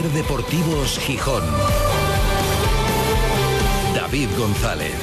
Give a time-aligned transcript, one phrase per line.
[0.00, 1.44] Deportivos Gijón.
[3.94, 4.94] David González.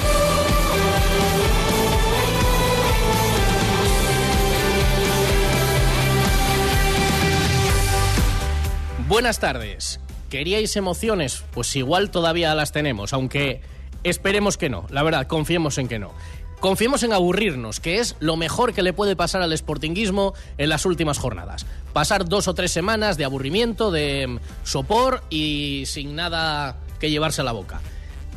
[9.07, 9.99] Buenas tardes.
[10.31, 11.43] ¿Queríais emociones?
[11.51, 13.61] Pues igual todavía las tenemos, aunque
[14.03, 14.87] esperemos que no.
[14.89, 16.13] La verdad, confiemos en que no.
[16.59, 20.85] Confiemos en aburrirnos, que es lo mejor que le puede pasar al sportinguismo en las
[20.85, 21.65] últimas jornadas.
[21.93, 27.39] Pasar dos o tres semanas de aburrimiento, de mm, sopor y sin nada que llevarse
[27.39, 27.79] a la boca.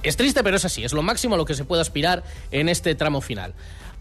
[0.05, 2.69] Es triste, pero es así, es lo máximo a lo que se puede aspirar en
[2.69, 3.55] este tramo final.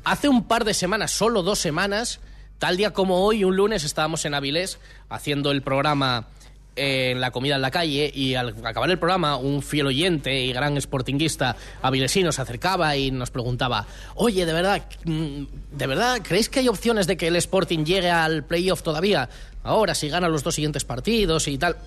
[0.04, 2.20] Hace un par de semanas, solo dos semanas,
[2.60, 4.78] tal día como hoy, un lunes, estábamos en Avilés
[5.10, 6.28] haciendo el programa
[6.76, 10.54] en la comida en la calle y al acabar el programa un fiel oyente y
[10.54, 13.86] gran sportinguista avilesino se acercaba y nos preguntaba
[14.16, 18.10] oye, de verdad, mm, ¿de verdad creéis que hay opciones de que el Sporting llegue
[18.10, 19.30] al playoff todavía?
[19.64, 21.78] Ahora, si gana los dos siguientes partidos y tal.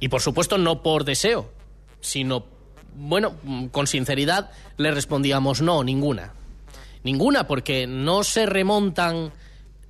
[0.00, 1.50] Y por supuesto no por deseo,
[2.00, 2.44] sino,
[2.96, 3.34] bueno,
[3.72, 6.32] con sinceridad le respondíamos no, ninguna.
[7.02, 9.32] Ninguna, porque no se remontan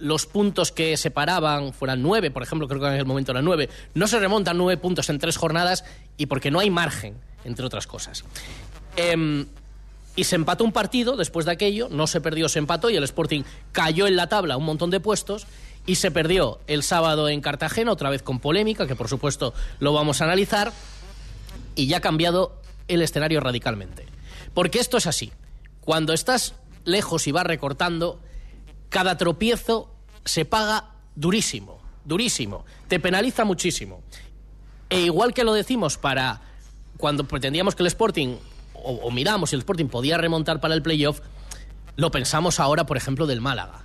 [0.05, 3.70] los puntos que separaban fueran nueve, por ejemplo, creo que en el momento eran nueve,
[3.94, 5.83] no se remontan nueve puntos en tres jornadas
[6.19, 8.22] y porque no hay margen, entre otras cosas.
[8.97, 9.47] Em,
[10.14, 13.05] y se empató un partido después de aquello, no se perdió, se empató y el
[13.05, 15.47] Sporting cayó en la tabla un montón de puestos
[15.86, 19.94] y se perdió el sábado en Cartagena, otra vez con polémica, que por supuesto lo
[19.94, 20.70] vamos a analizar,
[21.77, 24.05] y ya ha cambiado el escenario radicalmente.
[24.52, 25.32] Porque esto es así.
[25.80, 28.20] Cuando estás lejos y vas recortando,
[28.91, 29.94] cada tropiezo
[30.25, 34.03] se paga durísimo, durísimo, te penaliza muchísimo.
[34.91, 36.41] E igual que lo decimos para
[36.97, 38.36] cuando pretendíamos que el Sporting,
[38.75, 41.20] o, miramos si el Sporting podía remontar para el playoff,
[41.97, 43.83] lo pensamos ahora, por ejemplo, del Málaga.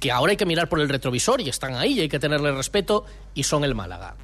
[0.00, 2.52] Que ahora hay que mirar por el retrovisor y están ahí y hay que tenerle
[2.52, 3.04] respeto
[3.34, 4.16] y son el Málaga.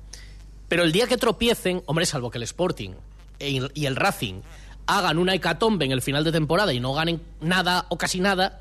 [0.68, 2.90] Pero el día que tropiecen, hombre, salvo que el Sporting
[3.38, 4.42] y el Racing
[4.86, 8.60] hagan una hecatombe en el final de temporada y no ganen nada o casi nada,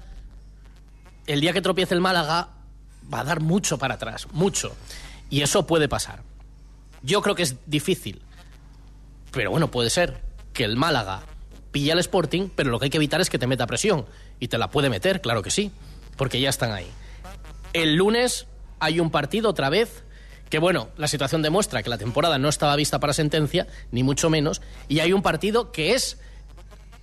[1.27, 2.49] el día que tropiece el Málaga
[3.13, 4.75] va a dar mucho para atrás, mucho.
[5.29, 6.23] Y eso puede pasar.
[7.03, 8.21] Yo creo que es difícil,
[9.31, 10.21] pero bueno, puede ser
[10.53, 11.21] que el Málaga
[11.71, 14.05] pille al Sporting, pero lo que hay que evitar es que te meta presión.
[14.39, 15.71] Y te la puede meter, claro que sí,
[16.15, 16.87] porque ya están ahí.
[17.73, 18.47] El lunes
[18.79, 20.03] hay un partido otra vez
[20.49, 24.29] que bueno, la situación demuestra que la temporada no estaba vista para sentencia, ni mucho
[24.29, 26.17] menos, y hay un partido que es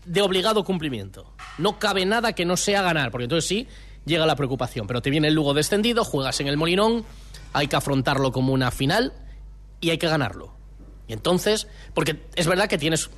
[0.07, 1.33] de obligado cumplimiento.
[1.59, 3.69] No cabe nada que no sea ganar, porque entonces sí,
[4.05, 4.87] llega la preocupación.
[4.87, 7.05] Pero te viene el Lugo descendido, juegas en el Molinón,
[7.53, 9.13] hay que afrontarlo como una final
[9.81, 10.55] y hay que ganarlo.
[11.07, 13.11] Y entonces, porque es verdad que tienes...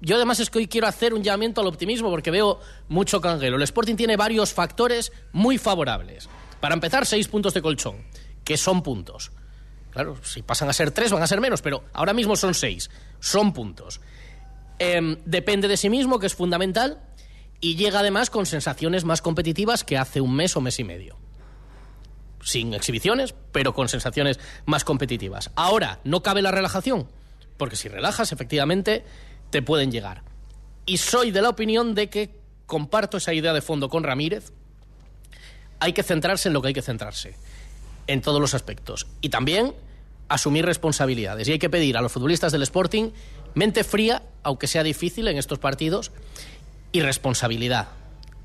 [0.00, 2.58] Yo además es que hoy quiero hacer un llamamiento al optimismo porque veo
[2.88, 3.56] mucho canguelo.
[3.56, 6.28] El Sporting tiene varios factores muy favorables.
[6.60, 8.04] Para empezar, seis puntos de colchón,
[8.44, 9.30] que son puntos.
[9.90, 12.90] Claro, si pasan a ser tres van a ser menos, pero ahora mismo son seis.
[13.20, 14.00] Son puntos.
[14.78, 16.98] Em, depende de sí mismo, que es fundamental
[17.62, 21.16] y llega además con sensaciones más competitivas que hace un mes o mes y medio.
[22.42, 25.52] Sin exhibiciones, pero con sensaciones más competitivas.
[25.54, 27.06] Ahora, no cabe la relajación,
[27.56, 29.04] porque si relajas, efectivamente,
[29.50, 30.24] te pueden llegar.
[30.86, 32.34] Y soy de la opinión de que
[32.66, 34.52] comparto esa idea de fondo con Ramírez.
[35.78, 37.36] Hay que centrarse en lo que hay que centrarse,
[38.08, 39.06] en todos los aspectos.
[39.20, 39.72] Y también
[40.28, 41.46] asumir responsabilidades.
[41.46, 43.10] Y hay que pedir a los futbolistas del Sporting
[43.54, 46.10] mente fría, aunque sea difícil en estos partidos,
[46.92, 47.88] y responsabilidad.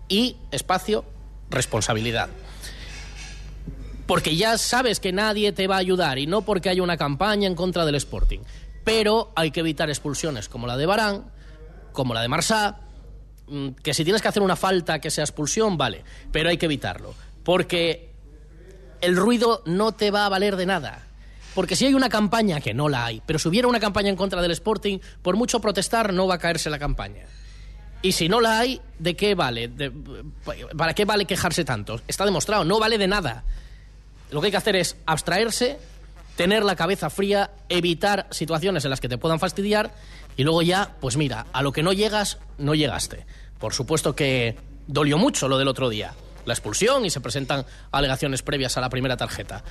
[0.07, 1.05] Y espacio,
[1.49, 2.29] responsabilidad.
[4.05, 7.45] Porque ya sabes que nadie te va a ayudar y no porque haya una campaña
[7.45, 8.39] en contra del Sporting.
[8.85, 11.25] Pero hay que evitar expulsiones como la de Barán,
[11.91, 12.79] como la de Marsá,
[13.47, 16.67] mm, que si tienes que hacer una falta que sea expulsión, vale, pero hay que
[16.67, 17.13] evitarlo.
[17.43, 18.13] Porque
[19.01, 21.03] el ruido no te va a valer de nada.
[21.53, 24.15] Porque si hay una campaña, que no la hay, pero si hubiera una campaña en
[24.15, 27.25] contra del Sporting, por mucho protestar no va a caerse la campaña.
[28.01, 29.71] Y si no la hay, ¿de qué vale?
[30.77, 31.99] ¿Para qué vale quejarse tanto?
[32.07, 33.43] Está demostrado, no vale de nada.
[34.31, 35.79] Lo que hay que hacer es abstraerse,
[36.35, 39.91] tener la cabeza fría, evitar situaciones en las que te puedan fastidiar
[40.35, 43.25] y luego ya, pues mira, a lo que no llegas, no llegaste.
[43.59, 44.55] Por supuesto que
[44.85, 46.13] dolió mucho lo del otro día,
[46.45, 49.63] la expulsión y se presentan alegaciones previas a la primera tarjeta.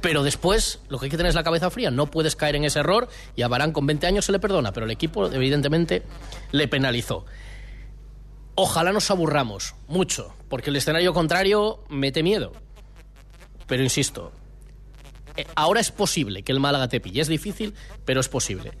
[0.00, 1.90] Pero después, lo que hay que tener es la cabeza fría.
[1.90, 4.72] No puedes caer en ese error y a Barán con 20 años se le perdona,
[4.72, 6.02] pero el equipo, evidentemente,
[6.52, 7.24] le penalizó.
[8.54, 12.52] Ojalá nos aburramos mucho, porque el escenario contrario mete miedo.
[13.66, 14.32] Pero insisto,
[15.36, 17.20] eh, ahora es posible que el Málaga te pille.
[17.20, 18.72] Es difícil, pero es posible.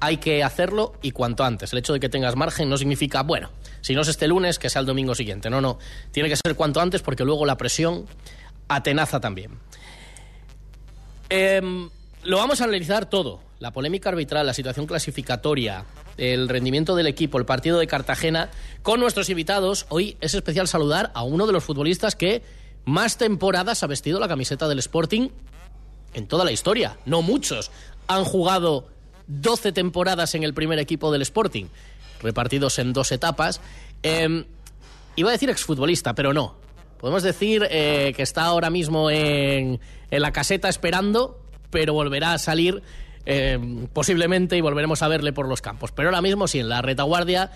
[0.00, 1.72] Hay que hacerlo y cuanto antes.
[1.72, 3.50] El hecho de que tengas margen no significa, bueno,
[3.80, 5.50] si no es este lunes, que sea el domingo siguiente.
[5.50, 5.78] No, no.
[6.12, 8.06] Tiene que ser cuanto antes porque luego la presión
[8.68, 9.58] atenaza también.
[11.30, 11.90] Em,
[12.24, 13.40] lo vamos a analizar todo.
[13.58, 15.84] La polémica arbitral, la situación clasificatoria,
[16.16, 18.50] el rendimiento del equipo, el partido de Cartagena,
[18.82, 19.86] con nuestros invitados.
[19.88, 22.42] Hoy es especial saludar a uno de los futbolistas que
[22.84, 25.28] más temporadas ha vestido la camiseta del Sporting
[26.14, 26.98] en toda la historia.
[27.04, 27.70] No muchos
[28.06, 28.86] han jugado
[29.26, 31.66] 12 temporadas en el primer equipo del Sporting,
[32.22, 33.60] repartidos en dos etapas.
[34.02, 34.44] Eh,
[35.16, 36.54] iba a decir exfutbolista, pero no.
[36.98, 39.78] Podemos decir eh, que está ahora mismo en,
[40.10, 41.40] en, la caseta esperando,
[41.70, 42.82] pero volverá a salir
[43.26, 43.58] eh,
[43.92, 45.92] posiblemente y volveremos a verle por los campos.
[45.92, 47.50] Pero ahora mismo sí, en la retaguardia.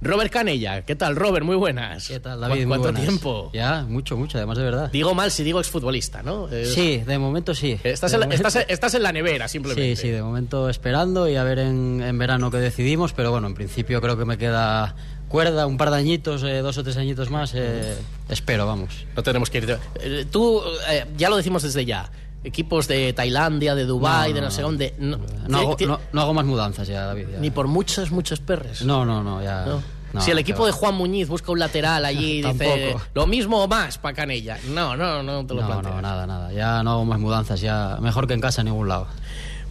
[0.00, 1.44] Robert Canella, ¿qué tal, Robert?
[1.44, 2.06] Muy buenas.
[2.06, 2.68] ¿Qué tal, David?
[2.68, 3.02] ¿Cuánto Muy buenas.
[3.02, 3.50] tiempo?
[3.52, 4.92] Ya, mucho, mucho, además de verdad.
[4.92, 6.46] Digo mal si digo exfutbolista, ¿no?
[6.48, 7.80] Es- Sí, de momento sí.
[7.82, 9.96] Estás De en, la, momento- estás, estás en la nevera, simplemente.
[9.96, 13.48] Sí, sí, de momento esperando y a ver en, en verano qué decidimos, pero bueno,
[13.48, 14.94] en principio creo que me queda
[15.28, 17.96] cuerda, un par de añitos, eh, dos o tres añitos más, eh,
[18.28, 19.04] espero, vamos.
[19.16, 19.78] No tenemos que ir.
[20.00, 22.10] Eh, Tú, eh, ya lo decimos desde ya.
[22.44, 24.94] Equipos de Tailandia, de Dubái, No, de no sé dónde.
[24.98, 27.26] No, No hago, no, no hago más mudanzas ya, David.
[27.32, 27.38] ya.
[27.40, 28.82] Ni por muchos, muchos perres.
[28.82, 29.64] No, no, no, ya.
[29.66, 29.82] ¿no?
[30.22, 33.68] si el equipo de Juan Muñiz busca un lateral allí y dice lo mismo o
[33.68, 34.56] más para Canella.
[34.68, 35.94] No, no, no te lo No, planteas.
[35.96, 36.52] no, nada, nada.
[36.52, 39.06] Ya no hago más mudanzas, ya mejor que en casa en ningún lado.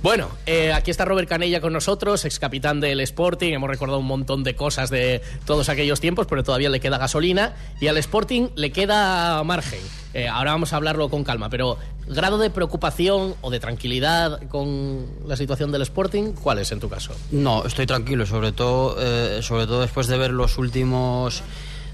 [0.04, 3.54] Bueno, eh, aquí está Robert Canella con nosotros, ex capitán del Sporting.
[3.54, 7.56] Hemos recordado un montón de cosas de todos aquellos tiempos, pero todavía le queda gasolina.
[7.82, 9.80] Y al Sporting le queda margen.
[10.14, 11.78] Eh, ahora vamos a hablarlo con calma, pero
[12.08, 16.90] grado de preocupación o de tranquilidad con la situación del Sporting, ¿cuál es en tu
[16.90, 17.14] caso?
[17.32, 21.42] No, estoy tranquilo, sobre todo, eh, sobre todo después de ver los últimos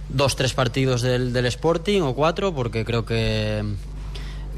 [0.09, 3.63] dos, tres partidos del, del Sporting o cuatro, porque creo que,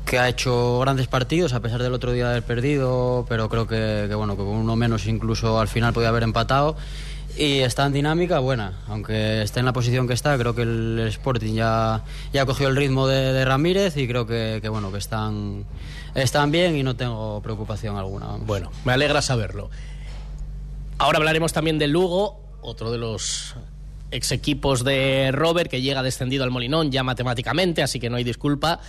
[0.06, 4.06] que ha hecho grandes partidos, a pesar del otro día haber perdido, pero creo que,
[4.08, 6.78] que, bueno, que con uno menos incluso al final podía haber empatado.
[7.38, 11.00] Y está en dinámica buena, aunque esté en la posición que está, creo que el
[11.10, 15.00] Sporting ya, ya cogió el ritmo de, de Ramírez y creo que, que, bueno, que
[15.00, 15.66] están,
[16.14, 18.28] están bien y no tengo preocupación alguna.
[18.28, 18.48] vamos.
[18.48, 19.70] Bueno, me alegra saberlo.
[20.98, 23.56] Ahora hablaremos también del Lugo, otro de los
[24.12, 28.24] ex equipos de Robert que llega descendido al Molinón ya matemáticamente, así que no hay
[28.24, 28.80] disculpa.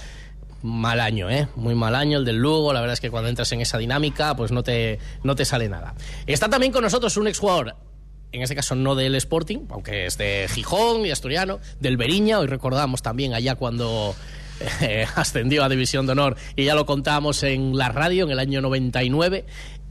[0.62, 1.48] Mal año, ¿eh?
[1.56, 2.72] Muy mal año el del Lugo.
[2.72, 5.68] La verdad es que cuando entras en esa dinámica, pues no te, no te sale
[5.68, 5.94] nada.
[6.26, 7.76] Está también con nosotros un exjugador,
[8.32, 12.38] en este caso no del Sporting, aunque es de Gijón y asturiano, del Beriña.
[12.38, 14.14] Hoy recordamos también allá cuando
[14.80, 18.38] eh, ascendió a División de Honor y ya lo contábamos en la radio en el
[18.38, 19.44] año 99.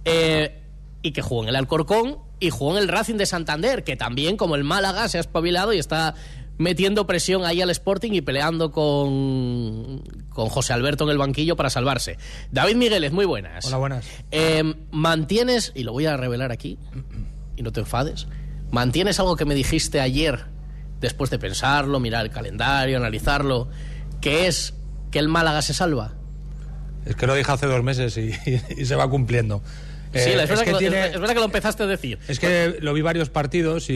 [0.06, 0.62] Eh,
[1.02, 4.38] y que jugó en el Alcorcón y jugó en el Racing de Santander, que también,
[4.38, 6.16] como el Málaga, se ha espabilado y está
[6.58, 11.70] metiendo presión ahí al Sporting y peleando con, con José Alberto en el banquillo para
[11.70, 12.18] salvarse.
[12.52, 13.66] David Migueles, muy buenas.
[13.66, 14.06] Hola, buenas.
[14.32, 16.78] Eh, mantienes, y lo voy a revelar aquí,
[17.56, 18.28] y no te enfades,
[18.72, 20.46] mantienes algo que me dijiste ayer,
[21.00, 23.70] después de pensarlo, mirar el calendario, analizarlo,
[24.22, 24.74] que es
[25.12, 26.14] que el Málaga se salva.
[27.06, 28.32] Es que lo dije hace dos meses y,
[28.78, 29.62] y se va cumpliendo.
[30.16, 32.20] Sí, Eh, es, verdad que, lo- tiene- es verdad que lo empezaste a decir.
[32.28, 33.94] es que lo vi varios partidos y,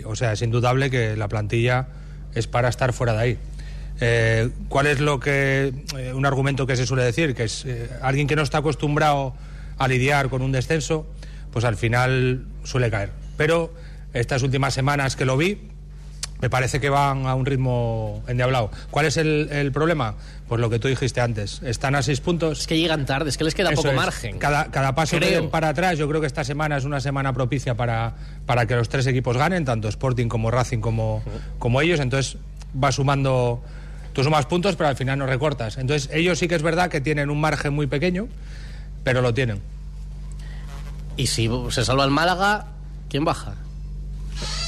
[0.00, 1.86] y, o sea, es indudable que la plantilla
[2.34, 3.38] es para estar fuera de ahí.
[4.00, 7.34] Eh, ¿Cuál es lo que eh, un argumento que se suele decir?
[7.34, 9.34] Que es eh, alguien que no está acostumbrado
[9.78, 11.06] a lidiar con un descenso,
[11.52, 13.10] pues al final suele caer.
[13.36, 13.72] Pero
[14.14, 15.58] estas últimas semanas que lo vi,
[16.40, 18.70] me parece que van a un ritmo endiablado.
[18.90, 20.14] ¿Cuál es el, el problema?
[20.52, 21.62] Pues lo que tú dijiste antes.
[21.62, 22.60] Están a seis puntos.
[22.60, 23.96] Es que llegan tarde, es que les queda Eso poco es.
[23.96, 24.38] margen.
[24.38, 27.32] Cada, cada paso que den para atrás, yo creo que esta semana es una semana
[27.32, 31.22] propicia para, para que los tres equipos ganen, tanto Sporting como Racing como,
[31.58, 32.00] como ellos.
[32.00, 32.36] Entonces
[32.84, 33.62] va sumando,
[34.12, 35.78] tú sumas puntos, pero al final no recortas.
[35.78, 38.28] Entonces ellos sí que es verdad que tienen un margen muy pequeño,
[39.04, 39.62] pero lo tienen.
[41.16, 42.66] Y si se salva el Málaga,
[43.08, 43.54] ¿quién baja?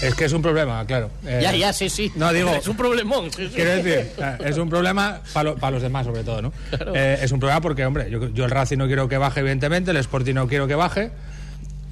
[0.04, 1.10] Es que es un problema, claro.
[1.26, 2.12] Eh, ya, ya, sí, sí.
[2.14, 3.30] No, digo, Es un problemón.
[3.32, 3.54] sí, sí.
[3.54, 6.52] Quiero decir, eh, es un problema para los demás, sobre todo, ¿no?
[6.94, 9.90] Eh, es un problema porque, hombre, yo, yo el Racing no quiero que baje, evidentemente,
[9.90, 11.10] el Sporting no quiero que baje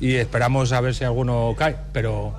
[0.01, 2.35] y esperamos a ver si alguno cae, pero.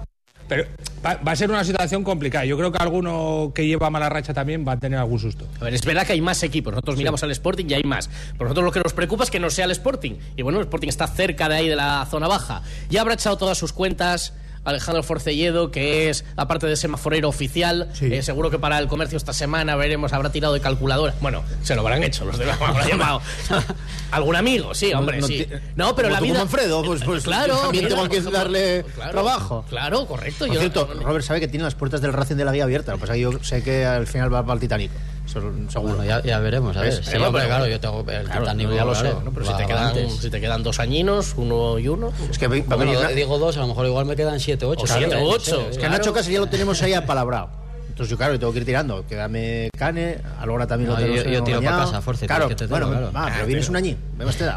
[0.50, 0.66] Pero
[1.04, 2.44] va, va a ser una situación complicada.
[2.44, 5.48] Yo creo que alguno que lleva mala racha también va a tener algún susto.
[5.62, 6.74] A ver, es verdad que hay más equipos.
[6.74, 8.10] Nosotros miramos al Sporting y hay más.
[8.38, 10.16] Por nosotros lo que nos preocupa es que no sea el Sporting.
[10.36, 12.62] Y bueno, el Sporting está cerca de ahí de la zona baja.
[12.90, 14.34] Ya habrá echado todas sus cuentas.
[14.66, 19.34] Alejandro Forcelledo, que es, aparte de semaforero oficial, eh, seguro que para el comercio esta
[19.34, 21.14] semana veremos, habrá tirado de calculadora.
[21.22, 23.22] Bueno, se lo habrán hecho, los de habrá llamado.
[24.12, 24.74] ¿Algún amigo?
[24.74, 25.48] Sí, hombre, no sí.
[25.76, 26.40] No, pero como la vida.
[26.40, 27.58] Manfredo, pues- pues claro.
[27.58, 29.66] también tengo que darle claro, trabajo.
[29.70, 30.46] Claro, correcto.
[30.46, 32.98] Por yo- cierto, Robert sabe que tiene las puertas del Racing de la Guía abiertas.
[32.98, 34.92] Pues ahí yo sé que al final va para el Titanic.
[35.34, 35.96] Seguro.
[35.96, 36.90] Bueno, ya, ya veremos, a ver.
[36.92, 37.00] ¿Ves?
[37.06, 39.32] Sí, Pero, hombre, pero- claro, yo tengo el Claro, Titanic, ya lo sé, claro, ¿no?
[39.32, 42.12] pero si te, quedan, si te quedan dos añinos, uno y uno.
[42.30, 44.84] Es que Bueno, digo dos, a lo mejor igual me quedan siete, ocho.
[44.84, 45.68] O siete, Claro, ocho.
[45.72, 47.50] es que a Nacho Cáceres ya lo tenemos ahí apalabrado.
[47.90, 49.06] Entonces yo, claro, tengo que ir tirando.
[49.06, 52.56] Quédame Cane, a también No, lo tengo yo- yo tiro pa' casa, Force, Claro, que
[52.56, 53.12] te tengo, bueno, claro.
[53.14, 53.98] va, pero vienes un añín.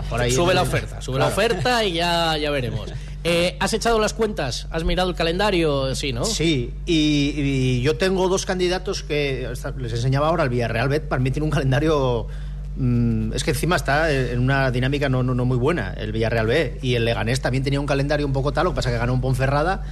[0.09, 0.31] Por ahí.
[0.33, 2.91] Sube la oferta, sube la oferta y ya, ya veremos.
[3.29, 4.69] Eh, ¿Has echado las cuentas?
[4.71, 5.97] ¿Has mirado el calendario?
[5.97, 6.25] Sí, ¿no?
[6.25, 11.09] Sí, y, yo tengo dos candidatos que les enseñaba ahora el Villarreal Bet.
[11.09, 12.29] Para mí tiene un calendario.
[12.77, 16.47] mm, es que encima está en una dinámica no, no, no muy buena, el Villarreal
[16.47, 16.79] B.
[16.83, 19.15] Y el Leganés también tenía un calendario un poco tal, lo que pasa que ganó
[19.15, 19.83] un Ponferrada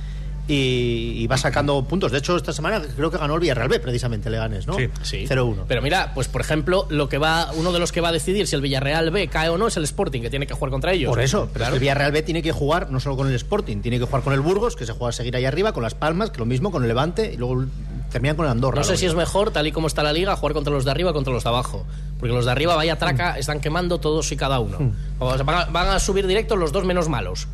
[0.46, 2.12] y, y va sacando puntos.
[2.12, 4.74] De hecho, esta semana creo que ganó el Villarreal B, precisamente, el Leganés, ¿no?
[4.76, 5.26] Sí, Sí.
[5.26, 5.64] 0-1.
[5.66, 8.46] Pero mira, pues por ejemplo, lo que va, uno de los que va a decidir
[8.46, 10.92] si el Villarreal B cae o no es el Sporting, que tiene que jugar contra
[10.92, 11.08] ellos.
[11.10, 11.74] Por eso, pero Claro.
[11.74, 14.32] el Villarreal B tiene que jugar no solo con el Sporting, tiene que jugar con
[14.34, 16.70] el Burgos, que se juega a seguir ahí arriba, con las Palmas, que lo mismo,
[16.70, 17.64] con el Levante, y luego
[18.12, 18.78] terminan con el Andorra.
[18.78, 20.90] No sé si es mejor, tal y como está la liga, jugar contra los de
[20.90, 21.84] arriba o contra los de abajo.
[22.20, 24.92] Porque los de arriba, vaya traca, están quemando todos y cada uno.
[25.18, 27.48] O sea, van, a, van a subir directos los dos menos malos.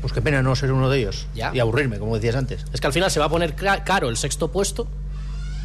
[0.00, 1.26] Pues qué pena no ser uno de ellos.
[1.34, 1.50] Ya.
[1.54, 2.64] Y aburrirme, como decías antes.
[2.72, 4.86] Es que al final se va a poner ca- caro el sexto puesto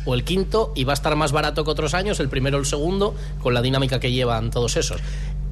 [0.06, 2.60] o el quinto y va a estar más barato que otros años, el primero o
[2.62, 5.02] el segundo, con la dinámica que llevan todos esos.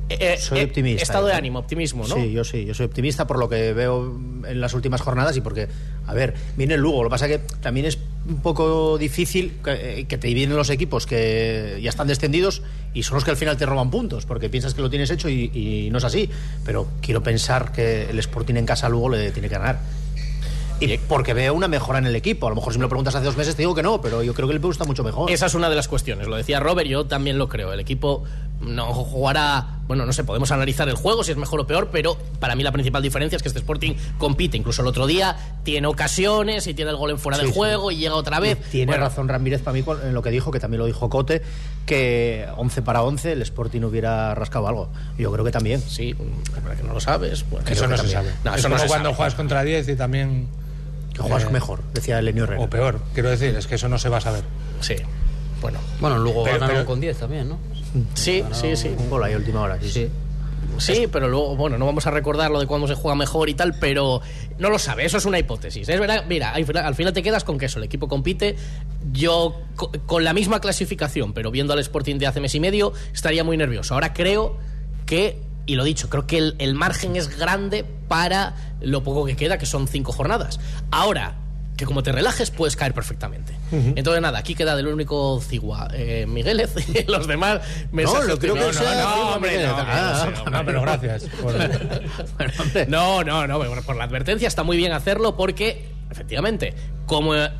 [0.09, 1.01] Eh, Soy eh, optimista.
[1.01, 1.37] Estado de ¿eh?
[1.37, 2.15] ánimo, optimismo, ¿no?
[2.15, 5.41] Sí, yo sí, yo soy optimista por lo que veo en las últimas jornadas y
[5.41, 5.67] porque,
[6.05, 7.03] a ver, viene el Lugo.
[7.03, 7.97] Lo que pasa que también es
[8.27, 12.61] un poco difícil que, eh, que te vienen los equipos que ya están descendidos
[12.93, 15.27] y son los que al final te roban puntos porque piensas que lo tienes hecho
[15.29, 16.29] y, y no es así.
[16.63, 19.79] Pero quiero pensar que el Sporting en casa Lugo le tiene que ganar.
[20.79, 22.47] Y porque veo una mejora en el equipo.
[22.47, 24.23] A lo mejor si me lo preguntas hace dos meses te digo que no, pero
[24.23, 25.31] yo creo que el equipo está mucho mejor.
[25.31, 26.27] Esa es una de las cuestiones.
[26.27, 27.71] Lo decía Robert, yo también lo creo.
[27.71, 28.23] El equipo
[28.61, 29.71] no jugará.
[29.87, 32.63] Bueno, no sé, podemos analizar el juego si es mejor o peor, pero para mí
[32.63, 34.57] la principal diferencia es que este Sporting compite.
[34.57, 37.53] Incluso el otro día tiene ocasiones y tiene el gol en fuera Sí, de sí.
[37.55, 38.59] juego y llega otra vez.
[38.71, 41.43] Tiene Bueno, razón Ramírez para mí en lo que dijo, que también lo dijo Cote,
[41.85, 44.89] que 11 para 11 el Sporting hubiera rascado algo.
[45.19, 45.79] Yo creo que también.
[45.81, 46.15] Sí,
[46.63, 47.47] para que no lo sabes.
[47.49, 48.31] Bueno, Eso no que se sabe.
[48.43, 50.47] No, es eso no se cuando sabe, juegas contra 10 y también...
[51.13, 52.61] Que juegas Eh, mejor, decía Elenio Herrera.
[52.63, 54.43] O peor, quiero decir, es que eso no se va a saber.
[54.81, 54.95] Sí.
[55.61, 57.57] Bueno, Bueno, luego Pero- ganaron pero- con 10 también, ¿no?
[58.13, 58.89] Sí, sí, sí.
[58.97, 59.77] Un gol ahí a última hora.
[59.81, 60.09] Sí, sí.
[60.77, 63.53] Sí, pero luego, bueno, no vamos a recordar lo de cuándo se juega mejor y
[63.53, 64.19] tal, pero
[64.59, 65.87] no lo sabe, eso es una hipótesis.
[65.87, 68.57] Es verdad, mira, al final, al final te quedas con que eso, el equipo compite.
[69.13, 72.91] Yo, co- con la misma clasificación, pero viendo al Sporting de hace mes y medio,
[73.13, 73.93] estaría muy nervioso.
[73.93, 74.57] Ahora creo
[75.05, 79.37] que, y lo dicho, creo que el, el margen es grande para lo poco que
[79.37, 80.59] queda, que son cinco jornadas.
[80.91, 81.35] Ahora,
[81.77, 83.53] que como te relajes, puedes caer perfectamente.
[83.71, 88.39] Entonces, nada, aquí queda del único cigua eh, Miguelez y los demás me No, lo
[88.39, 89.83] creo que no, sea no, hombre, no, Ah,
[90.25, 90.57] que no sé, hombre.
[90.59, 91.23] No, pero gracias.
[91.41, 91.53] por-
[92.37, 92.85] Bueno, hombre.
[92.89, 96.73] No, no, no, por la advertencia está muy bien hacerlo porque, efectivamente,
[97.05, 97.51] como eh,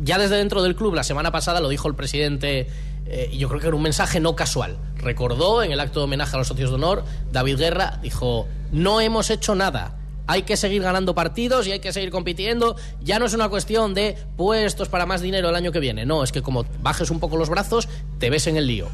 [0.00, 2.68] ya desde dentro del club la semana pasada lo dijo el presidente,
[3.06, 4.78] eh, y yo creo que era un mensaje no casual.
[4.96, 9.00] Recordó en el acto de homenaje a los socios de honor, David Guerra dijo, no
[9.02, 9.96] hemos hecho nada.
[10.26, 12.76] Hay que seguir ganando partidos y hay que seguir compitiendo.
[13.00, 16.04] Ya no es una cuestión de puestos para más dinero el año que viene.
[16.06, 18.88] No, es que como bajes un poco los brazos, te ves en el lío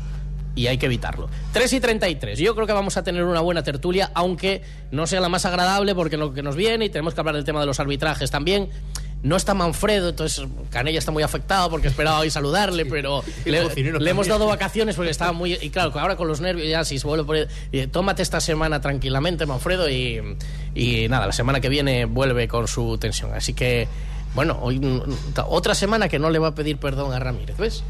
[0.55, 1.29] y hay que evitarlo.
[1.53, 2.39] 3 y 33.
[2.39, 5.95] Yo creo que vamos a tener una buena tertulia, aunque no sea la más agradable
[5.95, 8.69] porque lo que nos viene y tenemos que hablar del tema de los arbitrajes también.
[9.23, 14.27] No está Manfredo, entonces Canella está muy afectado porque esperaba hoy saludarle, pero le, hemos
[14.27, 15.55] dado vacaciones porque estaba muy...
[15.55, 17.37] Y claro, ahora con los nervios ya, si se vuelve por...
[17.37, 20.21] eh, Tómate esta semana tranquilamente, Manfredo, y,
[20.75, 23.33] y nada, la semana que viene vuelve con su tensión.
[23.33, 23.87] Así que,
[24.35, 24.81] bueno, hoy
[25.47, 27.85] otra semana que no le va a pedir perdón a Ramírez, ¿ves?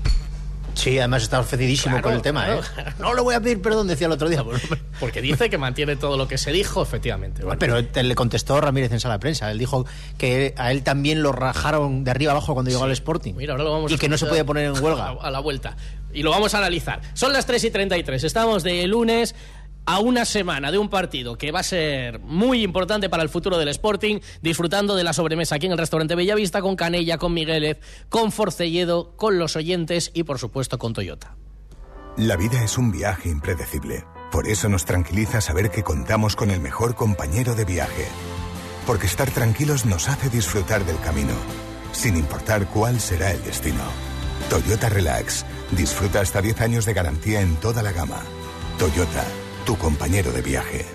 [0.83, 2.61] Sí, además está ofendidísimo Claro, con el tema, claro.
[2.91, 2.95] ¿eh?
[2.99, 4.43] No le voy a pedir perdón, decía el otro día.
[4.99, 7.45] Porque dice que mantiene todo lo que se dijo, efectivamente.
[7.45, 9.51] Bueno, Pero te- le contestó Ramírez en sala de prensa.
[9.53, 9.87] Él dijo
[10.19, 13.35] que a él también lo rajaron de arriba abajo cuando llegó al Sporting.
[13.35, 15.15] Mira, ahora lo vamos y a que no se podía poner en A huelga.
[15.15, 15.77] la, a la vuelta.
[16.13, 17.01] Y lo vamos a analizar.
[17.15, 18.25] Son las 3 y 33.
[18.25, 19.35] Estamos de lunes
[19.87, 23.59] a una semana de un partido que va a ser muy importante para el futuro
[23.59, 27.81] del Sporting, disfrutando de la sobremesa aquí en el restaurante Bellavista con Canella, con Miguelez,
[28.09, 31.37] con Forcelledo, con los oyentes y por supuesto con Toyota.
[32.17, 34.05] La vida es un viaje impredecible.
[34.31, 38.07] Por eso nos tranquiliza saber que contamos con el mejor compañero de viaje.
[38.87, 41.35] Porque estar tranquilos nos hace disfrutar del camino,
[41.93, 43.83] sin importar cuál será el destino.
[44.51, 45.47] Toyota Relax.
[45.71, 48.21] Disfruta hasta 10 años de garantía en toda la gama.
[48.79, 49.25] Toyota,
[49.65, 50.87] tu compañero de viaje.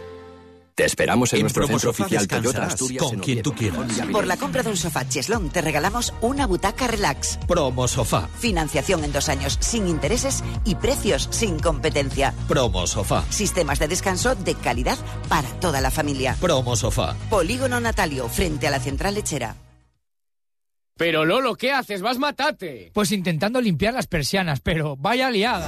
[0.76, 3.04] Te esperamos en, En nuestro centro oficial Toyota Asturias.
[3.04, 3.80] con en quien tú quieras.
[4.12, 7.40] Por la compra de un sofá Cheslón te regalamos una butaca relax.
[7.48, 8.30] Promo Sofá.
[8.38, 12.32] Financiación en dos años sin intereses y precios sin competencia.
[12.48, 13.24] Promo Sofá.
[13.32, 16.38] Sistemas de descanso de calidad para toda la familia.
[16.40, 17.16] Promo Sofá.
[17.32, 19.56] Polígono Natalio, frente a la central lechera.
[20.96, 22.04] Pero Lolo, ¿qué haces?
[22.04, 22.92] Vas matate.
[22.94, 25.68] Pues intentando limpiar las persianas, pero vaya liada.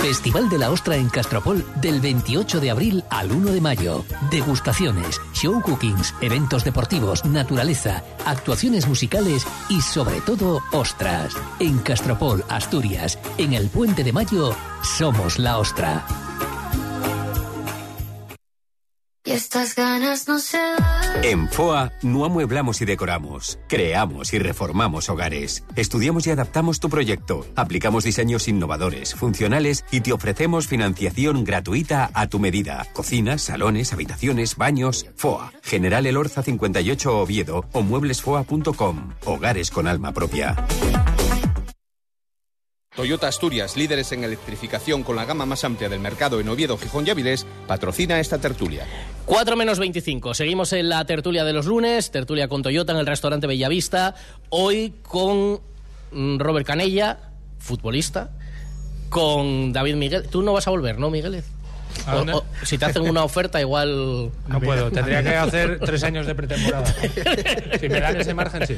[0.00, 4.02] Festival de la Ostra en Castropol del 28 de abril al 1 de mayo.
[4.30, 11.36] Degustaciones, show cookings, eventos deportivos, naturaleza, actuaciones musicales y sobre todo ostras.
[11.58, 16.29] En Castropol, Asturias, en el Puente de Mayo, somos la Ostra.
[19.30, 20.58] Estas ganas no se.
[21.22, 25.62] En FOA no amueblamos y decoramos, creamos y reformamos hogares.
[25.76, 32.26] Estudiamos y adaptamos tu proyecto, aplicamos diseños innovadores, funcionales y te ofrecemos financiación gratuita a
[32.26, 32.88] tu medida.
[32.92, 35.06] Cocinas, salones, habitaciones, baños.
[35.14, 39.14] FOA, General Elorza 58 Oviedo o mueblesfoa.com.
[39.26, 40.56] Hogares con alma propia.
[43.00, 47.06] Toyota Asturias, líderes en electrificación con la gama más amplia del mercado en Oviedo, Gijón
[47.06, 48.86] y Avilés, patrocina esta tertulia.
[49.24, 50.34] 4 menos 25.
[50.34, 54.14] Seguimos en la tertulia de los lunes, tertulia con Toyota en el restaurante Bellavista.
[54.50, 55.60] Hoy con
[56.12, 58.32] mm, Robert Canella, futbolista,
[59.08, 60.28] con David Miguel.
[60.28, 61.42] Tú no vas a volver, ¿no, Miguel?
[62.64, 64.30] Si te hacen una oferta, igual.
[64.48, 66.86] No puedo, tendría que hacer tres años de pretemporada.
[67.80, 68.76] Si me dan ese margen, sí.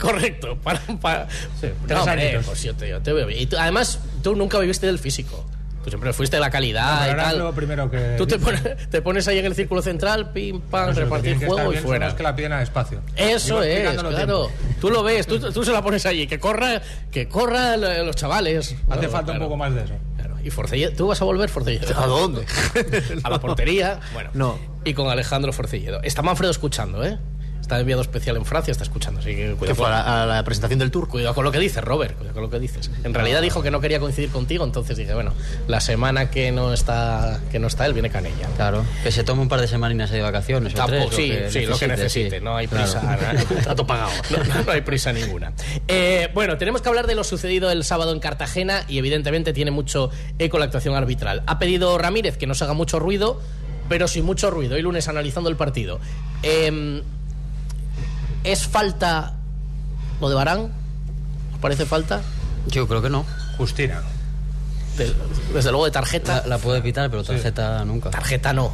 [0.00, 0.56] Correcto.
[0.62, 1.26] Para, para-
[1.60, 2.46] tres No, hombre, añitos.
[2.46, 3.40] pues yo te, yo te veo bien.
[3.42, 5.44] Y tú- además, tú nunca viviste del físico.
[5.84, 7.38] Tú siempre fuiste de la calidad Pero y es tal.
[7.38, 10.90] lo primero que Tú te pones, te pones ahí en el círculo central, pim, pam,
[10.90, 12.06] Eso, repartir juego y fuera.
[12.06, 13.00] los que la piden a espacio.
[13.16, 14.14] Eso es, claro.
[14.14, 14.50] tiempo.
[14.80, 18.16] Tú lo ves, tú, tú se la pones allí, que corra, que corra lo- los
[18.16, 18.58] chavales.
[18.72, 19.94] Hace Claro, falta claro, un poco más de eso.
[20.44, 21.98] Y Forcelledo, ¿tú vas a volver Forcelledo?
[21.98, 22.44] ¿A dónde?
[23.22, 24.00] a la portería.
[24.12, 24.58] Bueno, No.
[24.84, 26.00] Y con Alejandro Forcelledo.
[26.02, 27.18] Está Manfredo escuchando, ¿eh?
[27.68, 30.78] Está enviado especial en Francia, está escuchando, así que fue a la, a la presentación
[30.78, 31.06] del tour.
[31.06, 32.90] Cuidado con lo que dices, Robert, cuidado con lo que dices.
[33.04, 35.34] En realidad dijo que no quería coincidir contigo, entonces dije, bueno,
[35.66, 38.48] la semana que no está que no está él viene Canella.
[38.56, 41.50] Claro, que se tome un par de semaninas de vacaciones o Tampoco, tres, sí, lo
[41.50, 42.42] sí, lo que necesite, sí.
[42.42, 42.84] no hay Claro.
[42.90, 43.18] prisa.
[43.64, 44.12] Trato pagado.
[44.64, 45.52] No hay prisa ninguna.
[45.88, 49.72] Eh, bueno, tenemos que hablar de lo sucedido el sábado en Cartagena y evidentemente tiene
[49.72, 50.08] mucho
[50.38, 51.42] eco la actuación arbitral.
[51.44, 53.42] Ha pedido Ramírez que no se haga mucho ruido,
[53.90, 54.78] pero sin mucho ruido.
[54.78, 56.00] Y lunes analizando el partido.
[56.42, 57.02] Eh,
[58.50, 59.34] ¿Es falta
[60.20, 60.72] lo de Barán?
[61.52, 62.22] ¿Os parece falta?
[62.68, 63.24] Yo creo que no.
[63.58, 64.00] Justina.
[64.96, 65.12] De-
[65.52, 66.42] desde luego de tarjeta.
[66.42, 68.10] La, la puede pitar, pero tarjeta nunca.
[68.10, 68.72] Tarjeta no.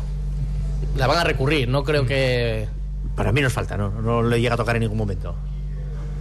[0.97, 2.69] La van a recurrir, no creo que...
[3.17, 5.35] Para mí no es falta, no, no le llega a tocar en ningún momento.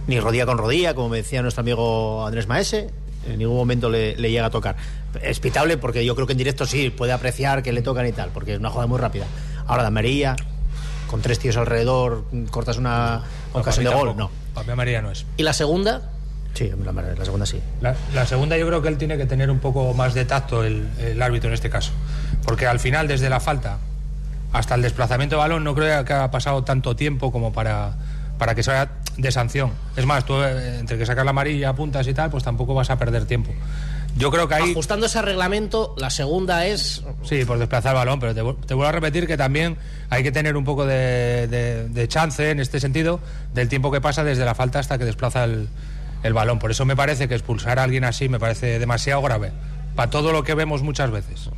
[0.08, 2.90] Ni rodilla con rodilla, como me decía nuestro amigo Andrés Maese,
[3.28, 4.74] en ningún momento le, le llega a tocar.
[5.22, 8.12] Es pitable porque yo creo que en directo sí puede apreciar que le tocan y
[8.12, 9.26] tal, porque es una jugada muy rápida.
[9.66, 10.34] Ahora de amarilla,
[11.08, 14.30] con tres tíos alrededor, cortas una ocasión de gol, no.
[14.54, 15.26] Papi María no es.
[15.36, 16.10] ¿Y la segunda?
[16.54, 17.60] Sí, la, la segunda sí.
[17.80, 20.62] La, la segunda yo creo que él tiene que tener un poco más de tacto
[20.62, 21.90] el, el árbitro en este caso.
[22.44, 23.78] Porque al final, desde la falta
[24.52, 27.94] hasta el desplazamiento de balón, no creo que haya pasado tanto tiempo como para,
[28.38, 29.72] para que sea de sanción.
[29.96, 32.90] Es más, tú eh, entre que sacas la amarilla, apuntas y tal, pues tampoco vas
[32.90, 33.50] a perder tiempo.
[34.16, 34.70] Yo creo que ahí...
[34.70, 37.02] Ajustando ese reglamento, la segunda es...
[37.24, 39.76] Sí, por desplazar el balón, pero te, te vuelvo a repetir que también
[40.10, 43.18] hay que tener un poco de, de- de chance en este sentido
[43.54, 45.68] del tiempo que pasa desde la falta hasta que desplaza el,
[46.22, 46.60] el balón.
[46.60, 49.50] Por eso me parece que expulsar a alguien así me parece demasiado grave,
[49.96, 51.50] para todo lo que vemos muchas veces.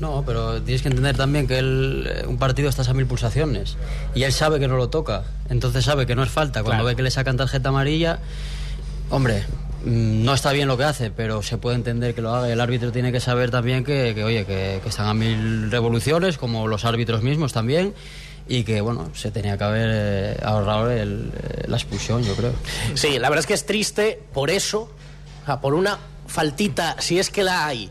[0.00, 3.76] No, pero tienes que entender también que él, eh, un partido estás a mil pulsaciones
[4.16, 6.64] y él sabe que no lo toca, entonces sabe que no es falta.
[6.64, 6.84] Cuando Claro.
[6.86, 8.18] ve que le sacan tarjeta amarilla,
[9.10, 9.44] hombre,
[9.84, 12.48] no está bien lo que hace, pero se puede entender que lo haga.
[12.50, 16.66] El árbitro tiene que saber también que, que, oye, que, están a mil revoluciones, como
[16.68, 17.94] los árbitros mismos también,
[18.48, 22.52] y que, bueno, se tenía que haber eh, ahorrado el- eh, la expulsión, yo creo.
[22.94, 24.90] Sí, la verdad es que es triste por eso,
[25.42, 27.90] o sea, por una faltita, si es que la hay,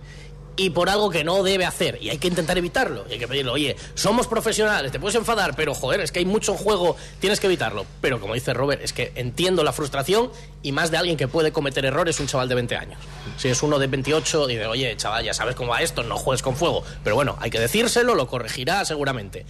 [0.55, 1.97] y por algo que no debe hacer.
[2.01, 3.05] Y hay que intentar evitarlo.
[3.09, 6.25] Y hay que pedirle, oye, somos profesionales, te puedes enfadar, pero joder, es que hay
[6.25, 7.85] mucho juego, tienes que evitarlo.
[8.01, 11.51] Pero como dice Robert, es que entiendo la frustración y más de alguien que puede
[11.51, 12.99] cometer errores un chaval de 20 años.
[13.37, 16.43] Si es uno de 28, dice, oye, chaval, ya sabes cómo va esto, no juegues
[16.43, 16.83] con fuego.
[17.03, 19.45] Pero bueno, hay que decírselo, lo corregirá seguramente.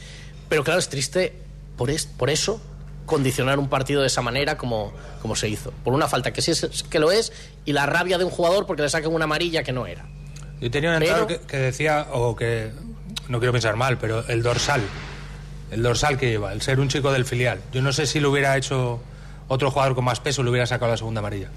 [0.48, 1.34] Pero claro, es triste
[1.78, 2.62] por, es- por eso
[3.06, 5.72] condicionar un partido de esa manera como, como se hizo.
[5.84, 7.34] Por una falta que sí es que lo es
[7.66, 10.06] y la rabia de un jugador porque le saquen una amarilla que no era.
[10.63, 12.71] Yo tenía un Pero- entrenador que, que decía, o que
[13.28, 14.82] no quiero pensar mal, pero el dorsal,
[15.71, 17.60] el dorsal que lleva, el ser un chico del filial.
[17.73, 19.02] Yo no sé si lo hubiera hecho
[19.49, 21.49] otro jugador con más peso, le hubiera sacado la segunda amarilla.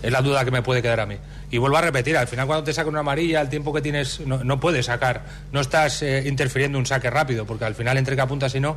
[0.00, 1.16] Es la duda que me puede quedar a mí.
[1.50, 4.20] Y vuelvo a repetir, al final cuando te saca una amarilla, el tiempo que tienes
[4.20, 8.14] no, no puedes sacar, no estás eh, interfiriendo un saque rápido, porque al final entre
[8.14, 8.76] que apuntas y no,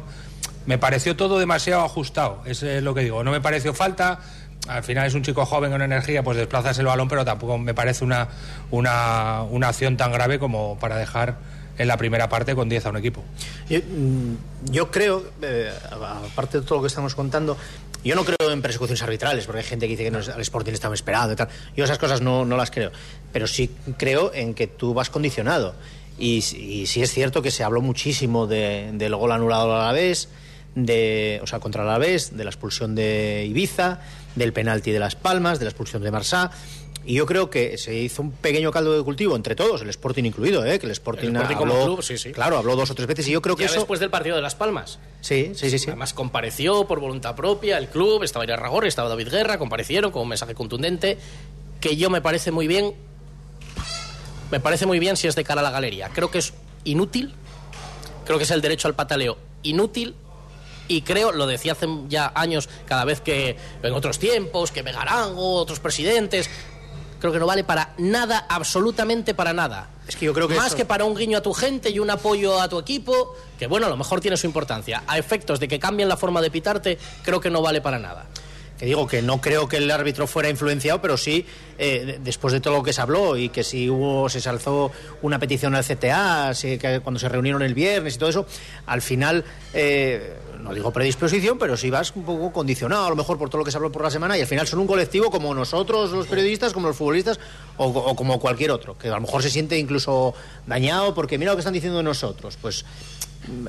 [0.65, 3.23] me pareció todo demasiado ajustado, es eh, lo que digo.
[3.23, 4.19] No me pareció falta,
[4.67, 7.73] al final es un chico joven con energía, pues desplazas el balón, pero tampoco me
[7.73, 8.27] parece una,
[8.71, 11.37] una, una acción tan grave como para dejar
[11.77, 13.23] en la primera parte con 10 a un equipo.
[13.69, 17.57] Yo, mm, creo, eh, aparte de todo lo que estamos contando,
[18.03, 20.75] yo no creo en persecuciones arbitrales, porque hay gente que dice que al Sporting le
[20.75, 21.47] estamos esperando y tal.
[21.75, 22.91] Yo esas cosas no, no las creo.
[23.31, 25.73] Pero sí creo en que tú vas condicionado.
[26.19, 29.91] Y, y sí es cierto que se habló muchísimo de- del gol anulado a la
[29.93, 30.27] vez,
[30.75, 33.99] de, o sea, contra la vez, de la expulsión de Ibiza,
[34.35, 36.51] del penalti de Las Palmas, de la expulsión de Marsá.
[37.05, 40.23] Y yo creo que se hizo un pequeño caldo de cultivo entre todos, el Sporting
[40.23, 40.79] incluido, ¿eh?
[40.79, 42.31] que el Sporting, El Sporting habló, club, sí, sí.
[42.31, 43.79] claro, habló dos o tres veces y yo creo que Ya eso...
[43.79, 44.99] después del partido de Las Palmas.
[45.19, 45.89] Sí, sí, sí, sí.
[45.89, 50.21] Además compareció por voluntad propia el club, estaba Irán Ragor, estaba David Guerra, comparecieron con
[50.21, 51.17] un mensaje contundente
[51.81, 52.93] que yo me parece muy bien.
[54.49, 56.09] Me parece muy bien si es de cara a la galería.
[56.13, 56.53] Creo que es
[56.85, 57.33] inútil.
[58.23, 60.15] Creo que es el derecho al pataleo inútil.
[60.95, 65.55] Y creo, lo decía hace ya años, cada vez que en otros tiempos, que Megarango,
[65.55, 66.49] otros presidentes,
[67.19, 69.89] creo que no vale para nada, absolutamente para nada.
[70.07, 72.09] Es que yo creo que Más que para un guiño a tu gente y un
[72.09, 75.03] apoyo a tu equipo, que bueno, a lo mejor tiene su importancia.
[75.07, 78.25] A efectos de que cambien la forma de pitarte, creo que no vale para nada.
[78.77, 81.45] que digo que no creo que el árbitro fuera influenciado, pero sí,
[81.77, 84.91] eh, de- después de todo lo que se habló y que si hubo, se alzó
[85.21, 88.45] una petición al CTA, que cuando se reunieron el viernes y todo eso,
[88.87, 93.37] al final, eh, no digo predisposición, pero sí vas un poco condicionado, a lo mejor
[93.37, 95.29] por todo lo que se habló por la semana, y al final son un colectivo
[95.29, 97.39] como nosotros, los periodistas, como los futbolistas,
[97.77, 100.33] o, o como cualquier otro, que a lo mejor se siente incluso
[100.65, 102.85] dañado porque mira lo que están diciendo de nosotros, pues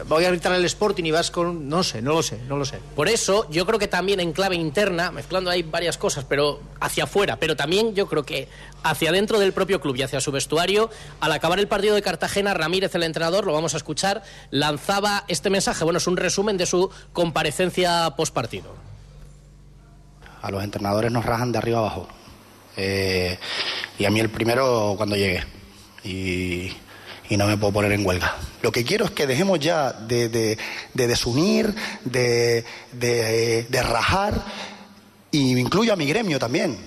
[0.06, 2.64] voy a arbitrar el Sporting y vas con, no sé, no lo sé, no lo
[2.64, 2.78] sé.
[2.94, 7.04] Por eso, yo creo que también en clave interna, mezclando ahí varias cosas, pero hacia
[7.04, 8.48] afuera, pero también yo creo que
[8.82, 12.54] hacia dentro del propio club y hacia su vestuario, al acabar el partido de Cartagena,
[12.54, 15.84] Ramírez, el entrenador, lo vamos a escuchar, lanzaba este mensaje.
[15.84, 18.74] Bueno, es un resumen de su comparecencia postpartido.
[20.42, 22.06] A los entrenadores nos rajan de arriba abajo.
[22.76, 23.38] Eh,
[23.98, 25.42] y a mí el primero cuando llegué.
[26.04, 26.72] Y,
[27.28, 28.36] y no me puedo poner en huelga.
[28.62, 30.58] Lo que quiero es que dejemos ya de, de-
[30.92, 34.42] de desunir, de, de- de rajar,
[35.30, 36.78] y incluyo a mi gremio también.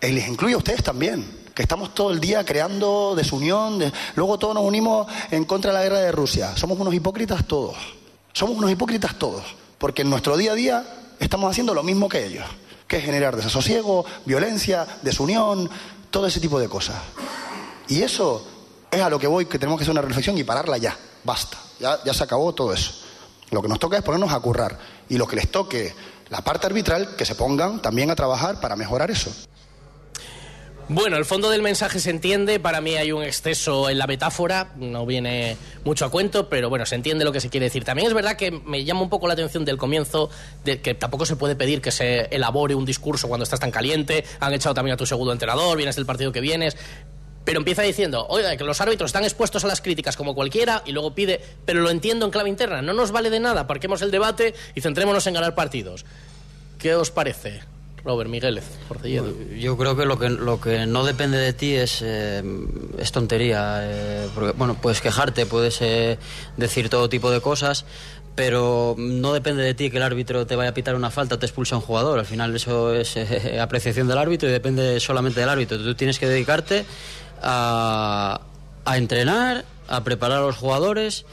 [0.00, 1.42] Y les incluyo a ustedes también.
[1.54, 3.78] Que estamos todo el día creando desunión.
[3.78, 6.56] de- Luego todos nos unimos en contra de la guerra de Rusia.
[6.56, 7.76] Somos unos hipócritas todos.
[8.32, 9.44] Somos unos hipócritas todos.
[9.78, 10.84] Porque en nuestro día a día
[11.20, 12.46] estamos haciendo lo mismo que ellos.
[12.88, 15.68] Que es generar desasosiego, violencia, desunión,
[16.10, 16.96] todo ese tipo de cosas.
[17.88, 18.46] Y eso
[18.92, 20.96] es a lo que voy, que tenemos que hacer una reflexión y pararla ya.
[21.24, 21.56] Basta.
[21.80, 22.92] Ya, se acabó todo eso.
[23.50, 24.78] Lo que nos toca es ponernos a currar.
[25.08, 25.94] Y lo que les toque
[26.28, 29.32] la parte arbitral, que se pongan también a trabajar para mejorar eso.
[30.88, 34.72] Bueno, el fondo del mensaje se entiende, para mí hay un exceso en la metáfora,
[34.76, 37.84] no viene mucho a cuento, pero bueno, se entiende lo que se quiere decir.
[37.84, 40.28] También es verdad que me llama un poco la atención del comienzo,
[40.64, 44.24] de que tampoco se puede pedir que se elabore un discurso cuando estás tan caliente,
[44.40, 46.76] han echado también a tu segundo entrenador, vienes del partido que vienes,
[47.44, 50.92] pero empieza diciendo, oiga, que los árbitros están expuestos a las críticas como cualquiera, y
[50.92, 54.10] luego pide, pero lo entiendo en clave interna, no nos vale de nada, parquemos el
[54.10, 56.04] debate y centrémonos en ganar partidos.
[56.78, 57.60] ¿Qué os parece?
[58.04, 58.64] Robert Migueles.
[59.58, 62.42] Yo creo que lo que no depende de ti es, eh,
[62.98, 63.80] es tontería.
[63.82, 66.18] eh, porque, bueno, puedes quejarte, puedes eh,
[66.56, 67.84] decir todo tipo de cosas,
[68.34, 71.46] pero no depende de ti que el árbitro te vaya a pitar una falta te
[71.46, 72.18] expulse a un jugador.
[72.18, 73.16] Al final eso es
[73.60, 75.78] apreciación del árbitro y depende solamente del árbitro.
[75.78, 76.84] Tú tienes que dedicarte
[77.42, 78.40] a,
[78.96, 81.24] entrenar, a preparar a los jugadores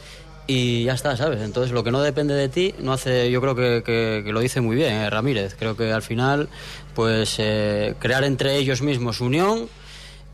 [0.47, 1.41] y ya está, ¿sabes?
[1.41, 4.39] Entonces lo que no depende de ti no hace, yo creo que, que- que lo
[4.39, 5.55] dice muy bien eh, Ramírez.
[5.57, 6.49] Creo que al final,
[6.95, 9.69] pues eh, crear entre ellos mismos unión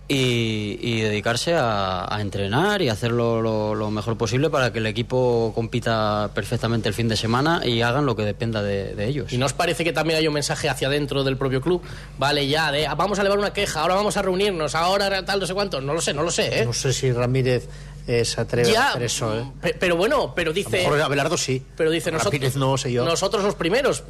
[0.08, 4.86] y, y dedicarse a, a entrenar y hacerlo lo, lo mejor posible para que el
[4.86, 9.34] equipo compita perfectamente el fin de semana y hagan lo que dependa de, de ellos.
[9.34, 11.82] ¿Y no os parece que también hay un mensaje hacia adentro del propio club?
[12.20, 15.40] Vale, ya, de "Ah, vamos a elevar una queja, ahora vamos a reunirnos, ahora tal,
[15.40, 15.82] no sé cuánto.
[15.82, 16.66] No lo sé, no lo sé, ¿eh?
[16.66, 17.68] No sé si Ramírez
[18.08, 19.46] eh, se atreve Ya, a hacer eso, ¿eh?
[19.62, 20.70] pe- pero bueno, pero A lo dice...
[20.70, 21.64] mejor Abelardo sí.
[21.76, 23.04] Pero dice nosotros, Ramírez no sé yo.
[23.06, 24.04] nosotros los primeros,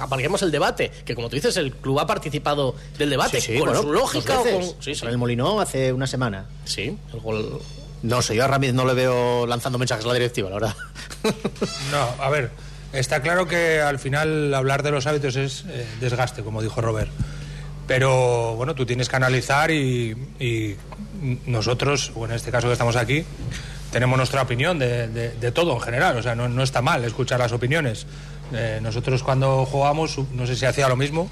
[0.00, 3.58] aparquemos el debate, que como tú dices, el club ha participado del debate, Sí, sí,
[3.58, 4.62] con bueno, su lógica o con...
[4.80, 5.00] Sí, sí.
[5.00, 6.46] Con el Molinó hace una semana.
[6.64, 7.60] Sí, el gol...
[8.02, 10.74] No sé, yo a Ramírez no le veo lanzando mensajes a la directiva, la verdad.
[11.92, 12.50] No, a ver,
[12.92, 17.10] está claro que al final hablar de los hábitos es eh, desgaste, como dijo Robert.
[17.86, 20.76] Pero bueno, tú tienes que analizar y, y
[21.46, 23.24] nosotros, o en este caso que estamos aquí,
[23.92, 26.16] tenemos nuestra opinión de, de- de todo en general.
[26.16, 28.06] O sea, no, no está mal escuchar las opiniones.
[28.52, 31.30] Eh, nosotros cuando jugamos, no sé si hacía lo mismo,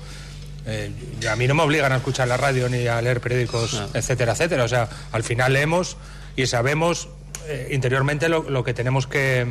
[0.66, 0.90] eh,
[1.30, 4.64] a mí no me obligan a escuchar la radio ni a leer periódicos, etcétera, etcétera.
[4.64, 5.96] O sea, al final leemos
[6.36, 7.08] y sabemos
[7.46, 9.46] eh, interiormente lo, lo que tenemos que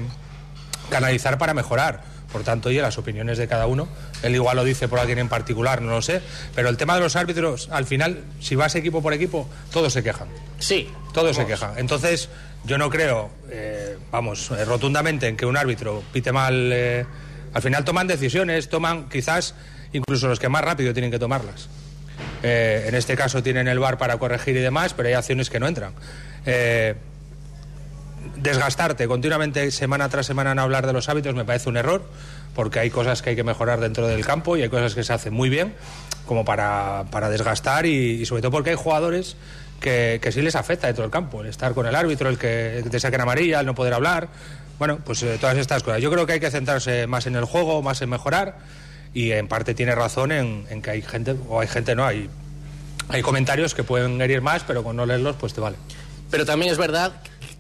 [0.90, 2.04] canalizar para mejorar.
[2.32, 3.88] Por tanto, oye, las opiniones de cada uno.
[4.22, 6.22] Él igual lo dice por alguien en particular, no lo sé.
[6.56, 10.04] Pero el tema de los árbitros, al final, si vas equipo por equipo, todos se
[10.04, 10.28] quejan.
[10.60, 10.90] Sí.
[11.14, 11.78] Todos se quejan.
[11.78, 12.30] Entonces,
[12.66, 16.72] yo no creo, eh, vamos, eh, rotundamente en que un árbitro pite mal.
[16.74, 17.06] eh,
[17.54, 19.56] al final toman decisiones, toman quizás
[19.94, 21.70] incluso los que más rápido tienen que tomarlas.
[22.44, 25.68] En este caso tienen el bar para corregir y demás, pero hay acciones que no
[25.68, 25.94] entran.
[28.38, 32.04] Desgastarte continuamente semana tras semana en hablar de los hábitos me parece un error,
[32.56, 35.14] porque hay cosas que hay que mejorar dentro del campo y hay cosas que se
[35.14, 35.74] hacen muy bien,
[36.26, 39.38] como para, para desgastar y, sobre todo porque hay jugadores
[39.80, 42.84] que, que sí les afecta dentro del campo, el estar con el árbitro, el que,
[42.90, 44.30] te saquen amarilla, el no poder hablar,
[44.80, 46.02] bueno, pues eh, todas estas cosas.
[46.02, 48.58] Yo creo que hay que centrarse más en el juego, más en mejorar
[49.14, 52.30] y en parte tiene razón en, en que hay gente, o hay gente no, hay,
[53.10, 55.78] hay comentarios que pueden herir más, pero con no leerlos pues te vale.
[56.30, 57.14] Pero también es verdad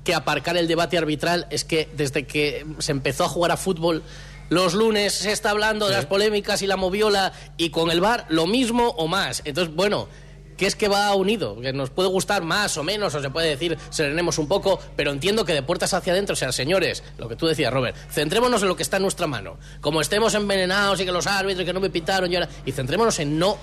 [0.07, 4.03] que aparcar el debate arbitral es que desde que se empezó a jugar a fútbol
[4.49, 8.25] los lunes se está hablando de las polémicas y la moviola y con el bar
[8.29, 9.41] lo mismo o más.
[9.43, 10.07] Entonces, bueno,
[10.55, 11.59] ¿qué es que va unido?
[11.59, 15.11] Que nos puede gustar más o menos, o se puede decir serenemos un poco, pero
[15.11, 18.61] entiendo que de puertas hacia adentro, o sea, señores, lo que tú decías, Robert, centrémonos
[18.61, 19.57] en lo que está en nuestra mano.
[19.81, 22.47] Como estemos envenenados y que los árbitros que no me pitaron y ahora...
[22.65, 23.57] Y centrémonos en no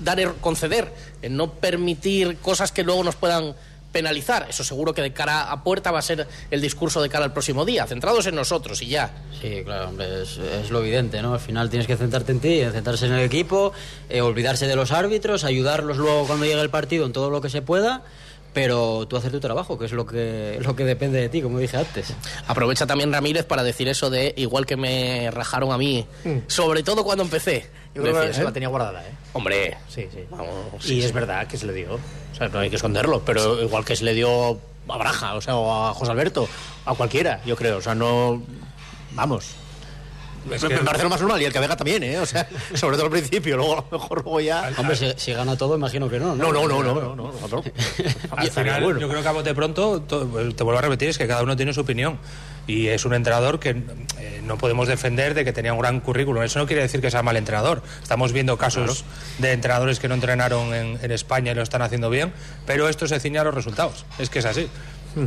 [0.00, 0.92] dar er- conceder,
[1.22, 3.54] en no permitir cosas que luego nos puedan
[3.92, 4.46] penalizar.
[4.48, 7.32] Eso seguro que de cara a puerta va a ser el discurso de cara al
[7.32, 9.14] próximo día, centrados en nosotros y ya.
[9.40, 11.34] Sí, claro, hombre, es, lo evidente, ¿no?
[11.34, 13.72] Al final tienes que centrarte en ti, centrarse en el equipo,
[14.08, 17.50] eh, olvidarse de los árbitros, ayudarlos luego cuando llegue el partido en todo lo que
[17.50, 18.02] se pueda,
[18.52, 21.58] pero tú hacer tu trabajo, que es lo que, lo que depende de ti, como
[21.58, 22.12] dije antes.
[22.46, 26.06] Aprovecha también Ramírez para decir eso de igual que me rajaron a mí,
[26.46, 27.68] sobre todo cuando empecé.
[27.94, 28.44] Yo creo que se ¿eh?
[28.44, 29.12] la tenía guardada, ¿eh?
[29.34, 30.20] Hombre, Sí, sí.
[30.30, 30.48] vamos,
[30.84, 31.12] y sí, es sí.
[31.12, 31.94] verdad que se le dio.
[31.94, 35.40] O sea, no hay que esconderlo, pero igual que se le dio a Braja, o
[35.40, 36.48] sea, o a José Alberto,
[36.86, 37.78] a cualquiera, yo creo.
[37.78, 38.42] O sea, no.
[39.12, 39.54] Vamos.
[40.44, 42.18] Me, me parece lo más normal, y el que Vega también, ¿eh?
[42.18, 44.70] O sea, sobre todo al principio, luego a lo mejor luego ya.
[44.76, 46.52] Hombre, si, si gana todo, imagino que no, ¿no?
[46.52, 47.62] No, no, no, no, no, no, no.
[48.36, 49.00] Al final, bueno.
[49.00, 51.56] yo creo que a bote pronto, to- te vuelvo a repetir, es que cada uno
[51.56, 52.18] tiene su opinión.
[52.64, 56.44] Y es un entrenador que eh, no podemos defender de que tenía un gran currículum.
[56.44, 57.82] Eso no quiere decir que sea mal entrenador.
[58.00, 59.04] Estamos viendo casos
[59.38, 62.32] de entrenadores que no entrenaron en, en España y lo están haciendo bien,
[62.64, 64.06] pero esto se ciña a los resultados.
[64.20, 64.68] Es que es así.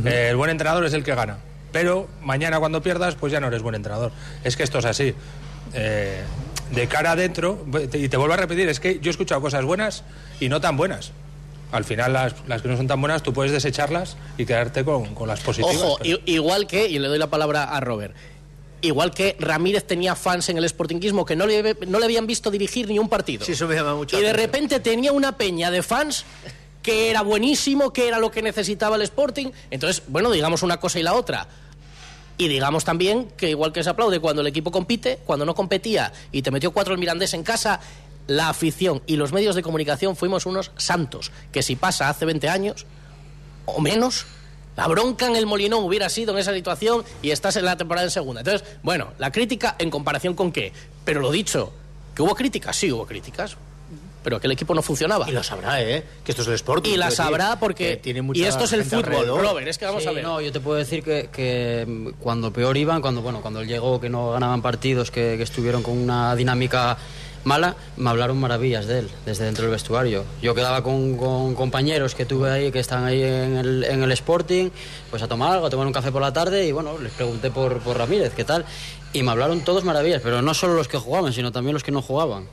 [0.06, 1.36] Eh, el buen entrenador es el que gana.
[1.76, 4.10] Pero mañana cuando pierdas, pues ya no eres buen entrenador.
[4.44, 5.12] Es que esto es así.
[5.74, 6.22] Eh,
[6.70, 10.02] de cara adentro, y te vuelvo a repetir, es que yo he escuchado cosas buenas
[10.40, 11.12] y no tan buenas.
[11.72, 15.14] Al final, las, las que no son tan buenas, tú puedes desecharlas y quedarte con,
[15.14, 15.76] con las positivas.
[15.76, 18.14] Ojo, pero- igual que, y le doy la palabra a Robert,
[18.80, 22.50] igual que Ramírez tenía fans en el sportinguismo que no le, no le habían visto
[22.50, 23.44] dirigir ni un partido.
[23.44, 24.46] Sí, eso me llama mucho y de atención.
[24.52, 26.24] repente tenía una peña de fans
[26.82, 29.48] que era buenísimo, que era lo que necesitaba el Sporting.
[29.72, 31.48] Entonces, bueno, digamos una cosa y la otra.
[32.38, 36.12] Y digamos también que igual que se aplaude cuando el equipo compite, cuando no competía
[36.32, 37.80] y te metió cuatro el Mirandés en casa,
[38.26, 41.32] la afición y los medios de comunicación fuimos unos santos.
[41.52, 42.86] Que si pasa hace 20 años
[43.64, 44.26] o menos,
[44.76, 48.04] la bronca en el Molinón hubiera sido en esa situación y estás en la temporada
[48.06, 48.42] en segunda.
[48.42, 50.72] Entonces, bueno, la crítica en comparación con qué.
[51.04, 51.72] Pero lo dicho,
[52.14, 53.56] que hubo críticas, sí hubo críticas.
[54.26, 55.30] Pero que el equipo no funcionaba.
[55.30, 56.02] Y lo sabrá, ¿eh?
[56.24, 56.90] Que esto es el Sporting.
[56.90, 57.90] Y la sabrá porque.
[57.90, 59.40] que tiene mucha y esto es el fútbol, alrededor.
[59.40, 59.68] Robert.
[59.68, 60.24] Es que vamos Sí, a ver.
[60.24, 64.00] No, yo te puedo decir que, que, cuando peor iban, cuando bueno, cuando él llegó
[64.00, 66.98] que no ganaban partidos, que, que estuvieron con una dinámica
[67.44, 70.24] mala, me hablaron maravillas de él desde dentro del vestuario.
[70.42, 74.10] Yo quedaba con, con compañeros que tuve ahí, que están ahí en el, en el
[74.10, 74.70] Sporting,
[75.08, 77.52] pues a tomar algo, a tomar un café por la tarde y bueno, les pregunté
[77.52, 78.64] por, por Ramírez, ¿qué tal?
[79.12, 81.92] Y me hablaron todos maravillas, pero no solo los que jugaban, sino también los que
[81.92, 82.48] no jugaban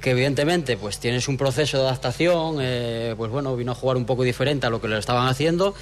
[0.00, 4.06] que evidentemente pues tienes un proceso de adaptación, eh, pues bueno, vino a jugar un
[4.06, 5.74] poco diferente a lo que le estaban haciendo,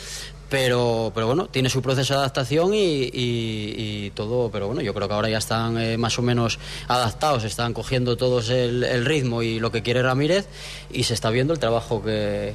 [0.49, 5.15] pero, pero bueno, tiene su proceso de adaptación y, todo, pero bueno, yo creo que
[5.15, 9.71] ahora ya están eh, más o menos adaptados, están cogiendo todos el, ritmo y lo
[9.71, 10.47] que quiere Ramírez
[10.91, 12.55] y se está viendo el trabajo que,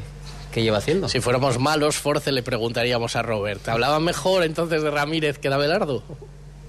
[0.51, 1.07] que lleva haciendo.
[1.07, 3.67] Si fuéramos malos, Force le preguntaría a Robert.
[3.69, 6.03] ¿Hablaban mejor entonces de Ramírez que de Abelardo?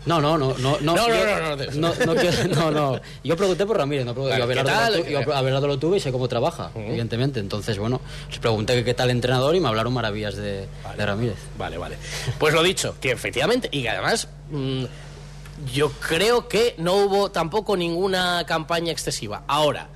[0.06, 3.00] No, no, no, no, no, No, no, yo- no, no, no, no quiero- no, no.
[3.24, 4.36] Yo pregunté por Ramírez, no pregunté.
[4.36, 7.40] Yo, a lo yo a Abelardo lo tuve y sé cómo trabaja, evidentemente.
[7.40, 11.36] Entonces, bueno, les pregunté qué tal entrenador y me hablaron maravillas de, de Ramírez.
[11.56, 11.96] Vale, vale.
[12.38, 14.84] Pues lo dicho, que efectivamente, y que además mm,
[15.72, 19.42] yo creo que no hubo tampoco ninguna campaña excesiva.
[19.46, 19.88] Ahora,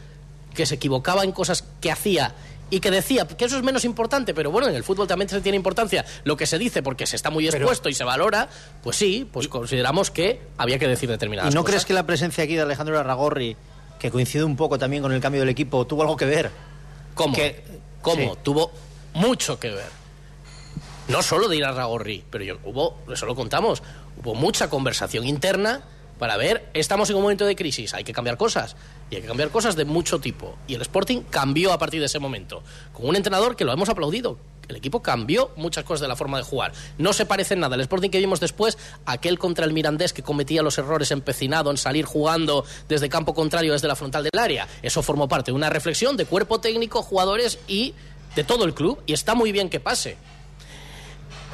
[0.55, 2.35] que se equivocaba en cosas que hacía
[2.70, 5.40] y que decía que eso es menos importante, pero bueno, en el fútbol también se
[5.40, 8.48] tiene importancia lo que se dice porque se está muy expuesto y se valora,
[8.83, 11.70] pues sí, pues consideramos que había que decir ¿Y determinadas no cosas.
[11.72, 13.57] crees que la presencia aquí de Alejandro Arragorri,
[13.98, 16.50] que coincide un poco también con el cambio del equipo, tuvo algo que ver?
[17.14, 17.35] ¿Cómo?
[17.35, 17.64] Que-
[18.02, 18.35] ¿Cómo?
[18.35, 18.38] sí.
[18.42, 18.70] Tuvo
[19.14, 19.98] mucho que ver.
[21.09, 23.83] No solo de ir a Ragorri, pero yo, hubo, eso lo contamos,
[24.22, 25.81] hubo mucha conversación interna
[26.18, 28.76] para ver, estamos en un momento de crisis, hay que cambiar cosas.
[29.11, 30.57] Y hay que cambiar cosas de mucho tipo.
[30.66, 32.62] Y el Sporting cambió a partir de ese momento.
[32.92, 34.38] Con un entrenador que lo hemos aplaudido.
[34.68, 36.73] El equipo cambió muchas cosas de la forma de jugar.
[36.99, 37.75] No se parece en nada.
[37.75, 41.79] El Sporting que vimos después, aquel contra el Mirandés que cometía los errores empecinado en
[41.79, 44.68] salir jugando desde campo contrario, desde la frontal del área.
[44.83, 47.94] Eso formó parte de una reflexión de cuerpo técnico, jugadores y
[48.37, 49.01] de todo el club.
[49.07, 50.18] Y está muy bien que pase.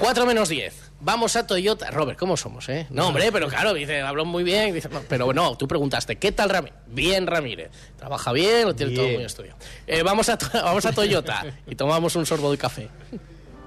[0.01, 0.84] 4 menos 10.
[1.01, 1.91] Vamos a Toyota.
[1.91, 2.87] Robert, ¿cómo somos, eh?
[2.91, 4.73] No, hombre, pero claro, dice, habló muy bien.
[4.73, 6.79] Dice, no, pero no, tú preguntaste, ¿qué tal Ramírez?
[6.87, 7.71] Bien, Ramírez.
[7.99, 9.59] Trabaja bien, lo tiene todo muy estudiado.
[9.87, 12.89] Eh, vamos, a, vamos a Toyota y tomamos un sorbo de café.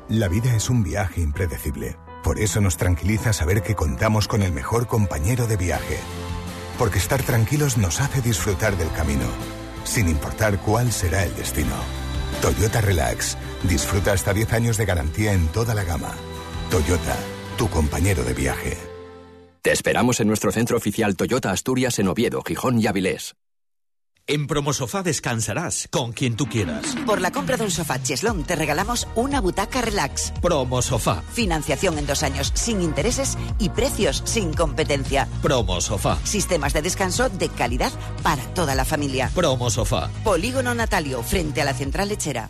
[0.10, 1.98] La vida es un viaje impredecible.
[2.24, 6.00] Por eso nos tranquiliza saber que contamos con el mejor compañero de viaje.
[6.80, 9.26] Porque estar tranquilos nos hace disfrutar del camino,
[9.84, 11.76] sin importar cuál será el destino.
[12.42, 13.38] Toyota Relax.
[13.64, 16.14] Disfruta hasta 10 años de garantía en toda la gama.
[16.70, 17.18] Toyota,
[17.58, 18.78] tu compañero de viaje.
[19.62, 23.36] Te esperamos en nuestro centro oficial Toyota Asturias en Oviedo, Gijón y Avilés.
[24.30, 26.98] En Promosofá descansarás con quien tú quieras.
[27.06, 30.34] Por la compra de un sofá Cheslón te regalamos una butaca relax.
[30.42, 31.22] Promosofá.
[31.32, 35.30] Financiación en dos años sin intereses y precios sin competencia.
[35.42, 36.18] Promosofá.
[36.26, 39.32] Sistemas de descanso de calidad para toda la familia.
[39.34, 40.10] Promosofá.
[40.26, 42.50] Polígono Natalio, frente a la central lechera.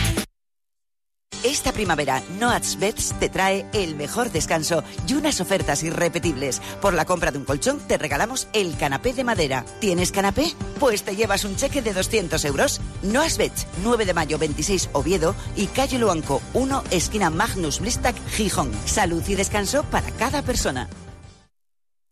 [1.43, 6.61] Esta primavera, Noats Beds te trae el mejor descanso y unas ofertas irrepetibles.
[6.79, 9.65] Por la compra de un colchón te regalamos el canapé de madera.
[9.79, 10.53] ¿Tienes canapé?
[10.79, 12.79] Pues te llevas un cheque de 200 euros.
[13.01, 18.71] Noats Beds, 9 de mayo 26 Oviedo y Calle Luanco 1, esquina Magnus Blistac, Gijón.
[18.85, 20.89] Salud y descanso para cada persona.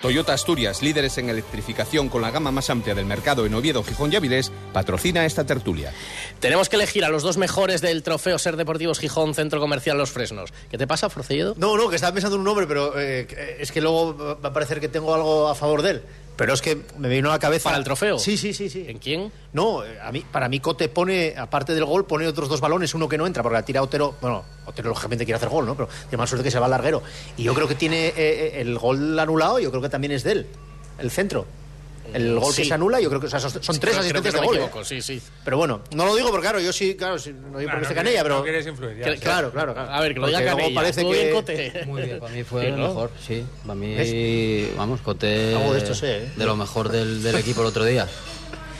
[0.00, 4.12] Toyota Asturias, líderes en electrificación con la gama más amplia del mercado en Oviedo, Gijón
[4.12, 5.92] y Avilés, patrocina esta tertulia.
[6.40, 10.10] Tenemos que elegir a los dos mejores del trofeo Ser Deportivos Gijón, Centro Comercial Los
[10.10, 10.52] Fresnos.
[10.70, 11.54] ¿Qué te pasa, Forcelledo?
[11.56, 14.52] No, no, que estaba pensando en un nombre, pero eh, es que luego va a
[14.52, 16.02] parecer que tengo algo a favor de él.
[16.36, 17.64] Pero es que me vino a la cabeza.
[17.68, 18.18] ¿Para el trofeo?
[18.18, 18.86] Sí, sí, sí, sí.
[18.88, 19.30] ¿En quién?
[19.52, 22.92] No, eh, a mí, para mí Cote pone, aparte del gol, pone otros dos balones,
[22.94, 24.16] uno que no entra, porque la tira Otero.
[24.20, 25.76] Bueno, Otero lógicamente quiere hacer gol, ¿no?
[25.76, 27.02] Pero tiene más suerte que se va al larguero.
[27.36, 30.32] Y yo creo que tiene eh, el gol anulado, yo creo que también es de
[30.32, 30.46] él,
[30.98, 31.46] el centro.
[32.12, 32.62] El gol Sí.
[32.62, 34.46] que se anula, yo creo que o sea, son, son Sí, tres asistencias de no
[34.46, 34.56] gol.
[34.56, 34.60] ¿eh?
[34.60, 35.20] equivoco, sí, sí.
[35.44, 37.94] Pero bueno, no lo digo porque, claro, yo sí, claro, sí, no digo porque esté
[37.94, 38.36] Canella, pero.
[38.38, 38.64] no quieres.
[38.66, 39.90] Que- Claro, claro, claro.
[39.90, 40.74] A ver, que lo diga Canella.
[40.74, 41.12] parece que.
[41.12, 41.82] bien, Cote.
[41.86, 42.88] Muy bien, para mí fue ¿no?
[42.88, 43.44] mejor, sí.
[43.62, 45.54] Para mí, vamos, Cote.
[45.54, 46.32] Algo de esto sé, ¿eh?
[46.36, 48.06] De lo mejor del, del equipo el otro día.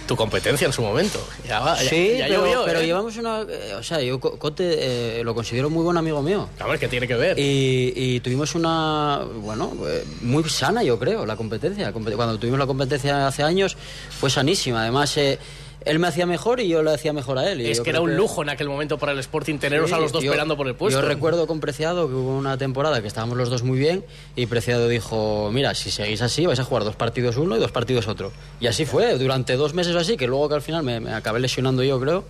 [0.07, 1.19] Tu competencia en su momento.
[1.49, 2.87] Ya, va, ya- sí, ya pero, llovió, pero ¿eh?
[2.87, 3.41] llevamos una.
[3.49, 6.47] eh, o sea, yo Co- Cote eh, lo considero muy buen amigo mío.
[6.61, 7.39] A ver, ¿qué tiene que ver?
[7.39, 11.91] Y, y tuvimos una, bueno, eh, muy sana, yo creo, la competencia.
[11.95, 13.79] Compe- Cuando tuvimos la competencia hace años
[14.11, 14.83] fue sanísima.
[14.83, 15.39] Además, eh,
[15.85, 17.61] él me hacía mejor y yo le hacía mejor a él.
[17.61, 19.99] Y Es que era un lujo en aquel momento para el Sporting teneros Sí, a
[19.99, 21.01] los dos yo- peleando por el puesto.
[21.01, 24.05] Yo recuerdo con Preciado que hubo una temporada que estábamos los dos muy bien
[24.37, 27.73] y Preciado dijo, mira, si seguís así vais a jugar dos partidos uno y dos
[27.73, 28.33] partidos otro.
[28.61, 31.13] Y así fue, durante dos meses o así, que luego que al final me, me
[31.13, 32.25] acabé lesionando yo, creo.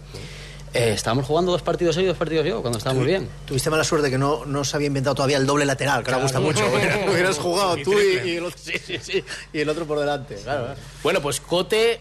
[0.77, 3.29] eh, estábamos jugando dos partidos él y dos partidos yo, cuando estábamos bien.
[3.47, 6.25] Tuviste mala suerte que no, no se había inventado todavía el doble lateral, que ahora
[6.25, 6.65] gusta mucho.
[6.67, 10.01] Hubieras- Hubieras jugado tú y, y el otro, sí, sí, sí, y el otro por
[10.01, 10.35] delante.
[10.43, 10.81] Claro, claro.
[11.05, 12.01] Bueno, pues Cote,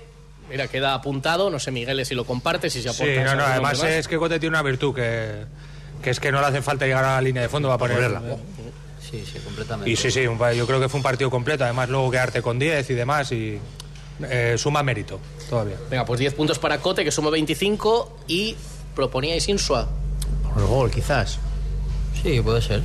[0.53, 1.49] mira, queda apuntado.
[1.49, 3.15] No sé, Miguel, si lo compartes y si Sí, aportas.
[3.15, 3.93] no, no, algunos además demás.
[3.95, 5.45] es que Cote tiene una virtud que,
[6.01, 8.21] que es que no le hace falta llegar a la línea de fondo para ponerla.
[9.01, 9.89] Sí, sí, completamente.
[9.91, 12.57] Y sí, sí, un yo creo que fue un partido completo, además luego quedarte con
[12.57, 13.59] 10 y demás y
[14.29, 15.75] eh, suma mérito todavía.
[15.89, 18.19] Venga, pues 10 puntos para Cote, que suma 25.
[18.27, 18.55] Y
[18.95, 19.87] proponíais Insua.
[20.53, 21.39] Por el gol, quizás.
[22.21, 22.81] Sí, puede ser.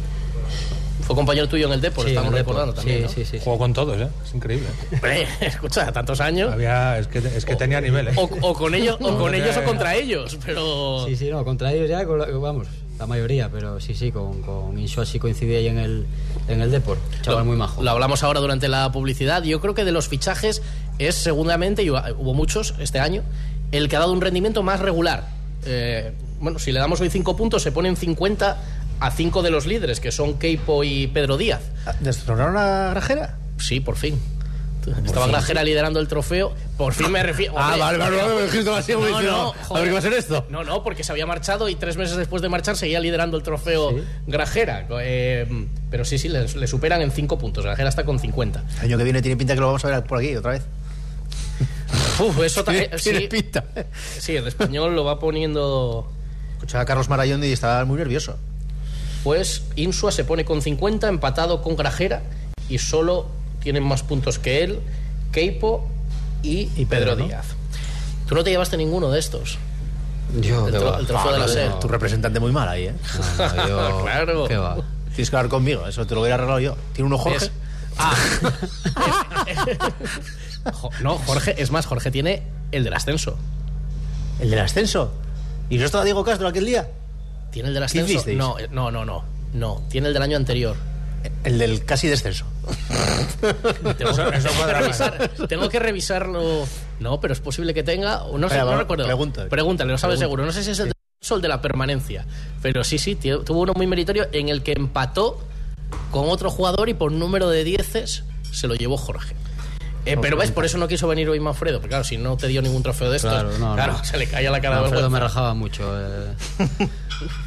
[1.09, 2.55] Fue compañero tuyo en el Depor, Sí, estamos en el Depor.
[2.55, 2.99] recordando también.
[2.99, 3.09] Sí, ¿no?
[3.09, 3.45] sí, sí, sí.
[3.45, 4.09] Jugó con todos, ¿eh?
[4.25, 4.69] Es increíble.
[5.41, 6.53] Escucha, tantos años.
[6.53, 8.17] Había, es que, es que tenía niveles.
[8.19, 11.05] O, o con ellos, o con ellos o contra ellos, pero.
[11.07, 12.67] Sí, sí, no, contra ellos ya, con la- vamos,
[12.99, 16.07] la mayoría, pero sí, sí, con, con Insua sí coincidí ahí en el,
[16.47, 16.99] en el Depor.
[17.23, 17.83] Chaval Lo- muy majo.
[17.83, 19.43] Lo hablamos ahora durante la publicidad.
[19.45, 20.61] Yo creo que de los fichajes
[20.99, 23.23] es segundamente, y hubo muchos este año,
[23.73, 25.29] el que ha dado un rendimiento más regular.
[25.65, 28.57] Eh, bueno, si le damos hoy 5 puntos, se ponen 50
[29.01, 31.61] a 5 de los líderes, que son Keipo y Pedro Díaz.
[32.01, 33.37] ¿Destronaron a Grajera?
[33.59, 34.19] Sí, por fin.
[35.05, 36.55] Estaba Grajera liderando el trofeo.
[36.79, 37.53] Por fin me refiero.
[37.59, 40.15] Ah, vale, vale, vale, me dijiste así, no, no, a ver qué va a ser
[40.15, 40.47] esto.
[40.49, 43.43] No, no, porque se había marchado y tres meses después de marchar seguía liderando el
[43.43, 43.95] trofeo
[44.27, 44.87] Grajera.
[45.03, 47.65] Eh, pero sí, sí, le, le superan en cinco puntos.
[47.67, 48.65] Grajera está con 50.
[48.79, 50.63] El año que viene tiene pinta que lo vamos a ver por aquí otra vez.
[52.21, 52.91] Uf, eso también.
[53.03, 53.65] Tiene Sí, pinta.
[54.19, 56.11] sí, el español lo va poniendo.
[56.55, 58.39] Escuchaba a Carlos Marayón y estaba muy nervioso.
[59.29, 62.23] Pues Insua se pone con 50, empatado con Grajera
[62.71, 63.27] y solo
[63.61, 64.81] tienen más puntos que él,
[65.33, 65.87] Keipo
[66.43, 67.27] y, Pedro, Pedro, ¿no?
[67.27, 67.45] Díaz.
[68.27, 69.59] Tú no te llevaste ninguno de estos.
[70.41, 70.99] Yo, el, tro- va.
[71.01, 71.73] el trofeo de la Ah, SER.
[71.79, 72.95] Tu representante muy mal ahí, ¿eh?
[73.39, 74.49] No, no, yo- claro.
[74.49, 74.77] qué va.
[75.15, 76.77] Tienes que hablar conmigo, eso te lo hubiera arreglado yo.
[76.95, 77.37] ¿Tiene uno Jorge?
[77.37, 77.51] Es-
[77.99, 78.15] Ah.
[81.03, 83.37] No, Jorge, es más, Jorge tiene el del ascenso.
[84.41, 85.13] ¿El del ascenso?
[85.69, 86.89] ¿Y no estaba Diego Castro aquel día?
[87.51, 88.25] ¿Tiene el del ¿Qué ascenso?
[88.35, 89.25] No, eh, no, no, no.
[89.53, 90.77] No, tiene el del año anterior.
[91.45, 92.45] El del casi descenso.
[93.97, 96.67] Tengo, Eso- eso tengo que revisar, tengo que revisarlo.
[97.01, 98.19] No, pero es posible que tenga.
[98.33, 99.05] No sé, Espera, no va, recuerdo.
[99.05, 99.47] pregunta.
[99.49, 100.45] Pregúntale, lo sabes seguro.
[100.45, 102.25] No sé si es el sol de la permanencia.
[102.63, 105.41] Pero sí, sí, tío, tuvo uno muy meritorio en el que empató
[106.11, 109.35] con otro jugador y por número de dieces se lo llevó Jorge.
[110.05, 112.47] Eh, pero ves, por eso no quiso venir hoy Manfredo, porque claro, si no te
[112.49, 114.05] dio ningún trofeo de estos, Claro, no, claro, no.
[114.05, 115.83] se le caía la cara de Alfredo me rajaba mucho.
[116.01, 116.35] eh.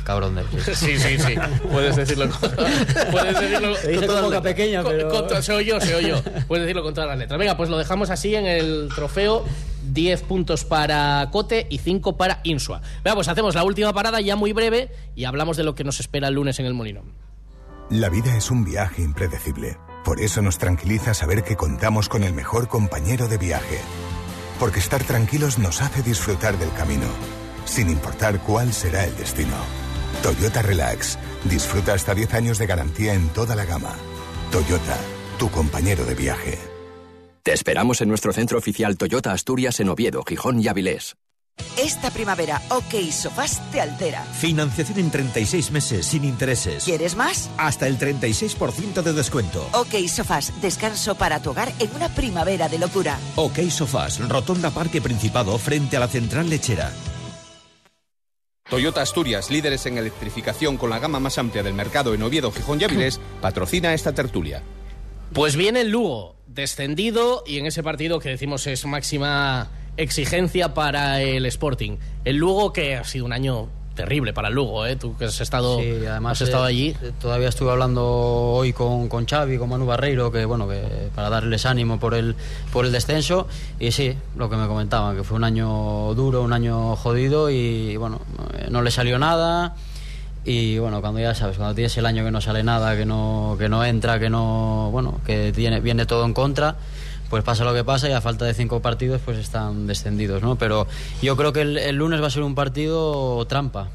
[0.04, 0.48] Cabrón de él.
[0.76, 1.36] Sí, sí, sí.
[1.72, 2.30] Puedes decirlo.
[2.30, 2.52] con-
[3.12, 6.22] Puedes decirlo con todas con boca pequeña, Con- pero- con to- soy yo, soy yo.
[6.48, 7.40] Puedes decirlo con todas las letras.
[7.40, 9.46] Venga, pues lo dejamos así en el trofeo.
[9.84, 12.82] 10 puntos para Cote y 5 para Insua.
[13.04, 16.00] Venga, pues hacemos la última parada ya muy breve y hablamos de lo que nos
[16.00, 17.14] espera el lunes en el Molinón.
[17.90, 19.78] La vida es un viaje impredecible.
[20.06, 23.80] Por eso nos tranquiliza saber que contamos con el mejor compañero de viaje.
[24.60, 27.08] Porque estar tranquilos nos hace disfrutar del camino,
[27.66, 29.56] sin importar cuál será el destino.
[30.22, 31.18] Toyota Relax.
[31.46, 33.96] Disfruta hasta 10 años de garantía en toda la gama.
[34.52, 34.98] Toyota,
[35.40, 36.60] tu compañero de viaje.
[37.44, 41.16] Te esperamos en nuestro centro oficial Toyota Asturias en Oviedo, Gijón y Avilés.
[41.78, 44.24] Esta primavera, OK Sofás te altera.
[44.24, 46.84] Financiación en 36 meses sin intereses.
[46.84, 47.50] ¿Quieres más?
[47.58, 49.68] Hasta el 36% de descuento.
[49.74, 53.18] OK Sofás, descanso para tu hogar en una primavera de locura.
[53.36, 56.92] OK Sofás, Rotonda Parque Principado frente a la central lechera.
[58.72, 62.80] Toyota Asturias, líderes en electrificación con la gama más amplia del mercado en Oviedo, Gijón
[62.80, 64.64] y Avilés, patrocina esta tertulia.
[65.34, 71.22] Pues viene el Lugo, descendido y en ese partido que decimos es máxima exigencia para
[71.22, 71.98] el Sporting.
[72.24, 74.96] El Lugo que ha sido un año terrible para el Lugo, ¿eh?
[74.96, 76.96] Tú que has estado, Sí, además has estado eh, allí.
[77.02, 80.82] eh, Todavía estuve hablando hoy con, con Xavi, con Manu Barreiro, que bueno, que
[81.14, 82.36] para darles ánimo por el
[82.72, 83.48] por el descenso
[83.80, 87.98] y sí, lo que me comentaban, que fue un año duro, un año jodido y
[87.98, 88.22] bueno,
[88.58, 89.76] eh, no le salió nada.
[90.44, 93.56] Y bueno, cuando ya sabes, cuando tienes el año que no sale nada, que no,
[93.60, 96.78] que no entra, que no, bueno, que tiene, viene todo en contra,
[97.32, 100.58] pues pasa lo que pasa y a falta de cinco partidos pues están descendidos, ¿no?
[100.58, 100.86] Pero
[101.22, 103.88] yo creo que el, lunes va a ser un partido trampa.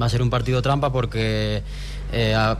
[0.00, 1.62] Va a ser un partido trampa porque
[2.12, 2.54] eh,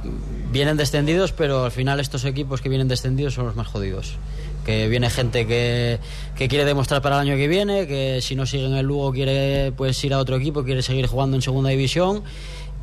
[0.53, 4.18] vienen descendidos, pero al final estos equipos que vienen descendidos son los más jodidos.
[4.64, 5.99] Que viene gente que,
[6.36, 9.12] que quiere demostrar para el año que viene, que si no sigue en el Lugo
[9.12, 12.22] quiere pues ir a otro equipo, quiere seguir jugando en segunda división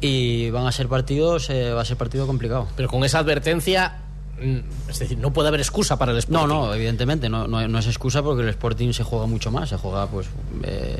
[0.01, 2.67] y van a ser partidos, eh, va a ser partido complicado.
[2.75, 4.01] Pero con esa advertencia,
[4.37, 6.47] es decir, no puede haber excusa para el Sporting.
[6.47, 9.69] No, no, evidentemente, no, no, no es excusa porque el Sporting se juega mucho más,
[9.69, 10.27] se juega pues
[10.63, 10.99] eh,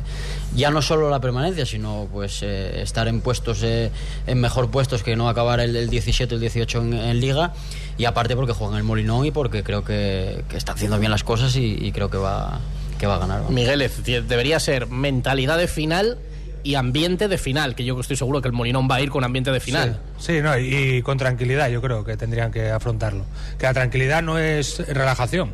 [0.56, 3.92] ya no solo la permanencia, sino pues eh, estar en puestos, eh,
[4.26, 7.54] en mejor puestos que no acabar el, el 17 el 18 en, en Liga
[7.98, 11.24] y aparte porque juegan el Molinón y porque creo que, que está haciendo bien las
[11.24, 12.60] cosas y, y creo que va,
[12.98, 13.40] que va a ganar.
[13.40, 13.54] vamos.
[13.54, 13.92] Miguel,
[14.28, 16.18] debería ser mentalidad de final
[16.66, 19.24] y ambiente de final, que yo estoy seguro que el Molinón va a ir con
[19.24, 20.00] ambiente de final.
[20.18, 23.24] Sí, no, y, con tranquilidad yo creo que tendrían que afrontarlo.
[23.60, 25.54] Que la tranquilidad no es relajación,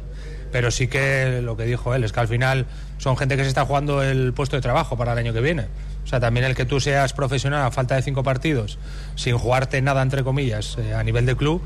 [0.53, 2.65] pero sí que lo que dijo él es que al final
[2.97, 5.65] son gente que se está jugando el puesto de trabajo para el año que viene.
[6.05, 8.79] O sea, también el que tú seas profesional a falta de cinco partidos,
[9.15, 11.61] sin jugarte nada entre comillas eh, a nivel de club,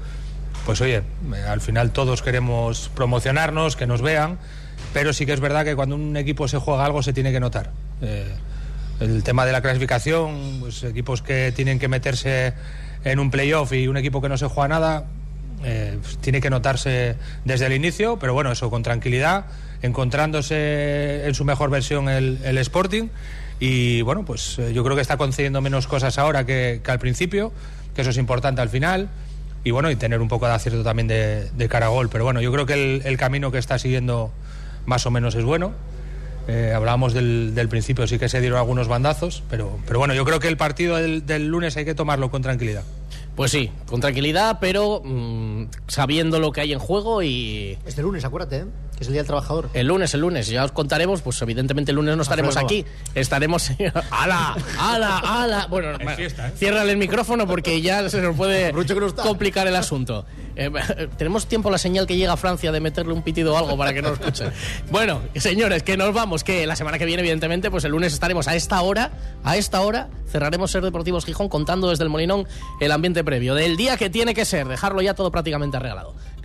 [0.66, 1.04] pues oye,
[1.36, 4.40] eh, al final todos queremos promocionarnos, que nos vean,
[4.92, 7.40] pero sí que es verdad que cuando un equipo se juega algo se tiene que
[7.40, 7.70] notar.
[8.02, 8.34] Eh,
[9.00, 12.54] el tema de la clasificación, pues equipos que tienen que meterse
[13.04, 15.06] en un playoff y un equipo que no se juega nada,
[15.64, 19.46] eh, pues, tiene que notarse desde el inicio, pero bueno, eso con tranquilidad,
[19.82, 23.10] encontrándose en su mejor versión el, el Sporting
[23.60, 27.00] y bueno, pues eh, yo creo que está concediendo menos cosas ahora que, que al
[27.00, 27.52] principio,
[27.94, 29.10] que eso es importante al final
[29.64, 32.24] y bueno, y tener un poco de acierto también de, de cara a gol, pero
[32.24, 34.32] bueno, yo creo que el, el camino que está siguiendo
[34.86, 35.74] más o menos es bueno.
[36.48, 40.26] Eh, hablábamos del, del principio, sí que se dieron algunos bandazos, pero, pero bueno, yo
[40.26, 42.84] creo que el partido del, del lunes hay que tomarlo con tranquilidad.
[43.36, 47.78] Pues sí, con tranquilidad, pero mm, sabiendo lo que hay en juego y...
[47.86, 48.66] Este lunes, acuérdate, ¿eh?
[48.96, 49.70] que es el Día del Trabajador.
[49.74, 53.72] El lunes, el lunes, ya os contaremos, pues evidentemente el lunes no estaremos aquí, estaremos...
[54.10, 54.56] ¡Hala!
[54.80, 55.18] ¡Hala!
[55.20, 55.68] ¡Hala!
[55.70, 56.54] Bueno, fiesta, ¿eh?
[56.56, 58.72] ciérrale el micrófono porque ya se nos puede
[59.22, 60.26] complicar el asunto.
[60.56, 60.72] Eh,
[61.18, 63.94] Tenemos tiempo la señal que llega a Francia de meterle un pitido o algo para
[63.94, 64.52] que no lo escuchen.
[64.92, 68.48] Bueno, señores, que nos vamos, que la semana que viene, evidentemente, pues el lunes estaremos
[68.48, 69.12] a esta hora,
[69.44, 72.48] a esta hora, cerraremos Ser Deportivos Gijón contando desde el Molinón
[72.80, 76.16] el ambiente previo del día que tiene que ser, dejarlo ya todo prácticamente arreglado.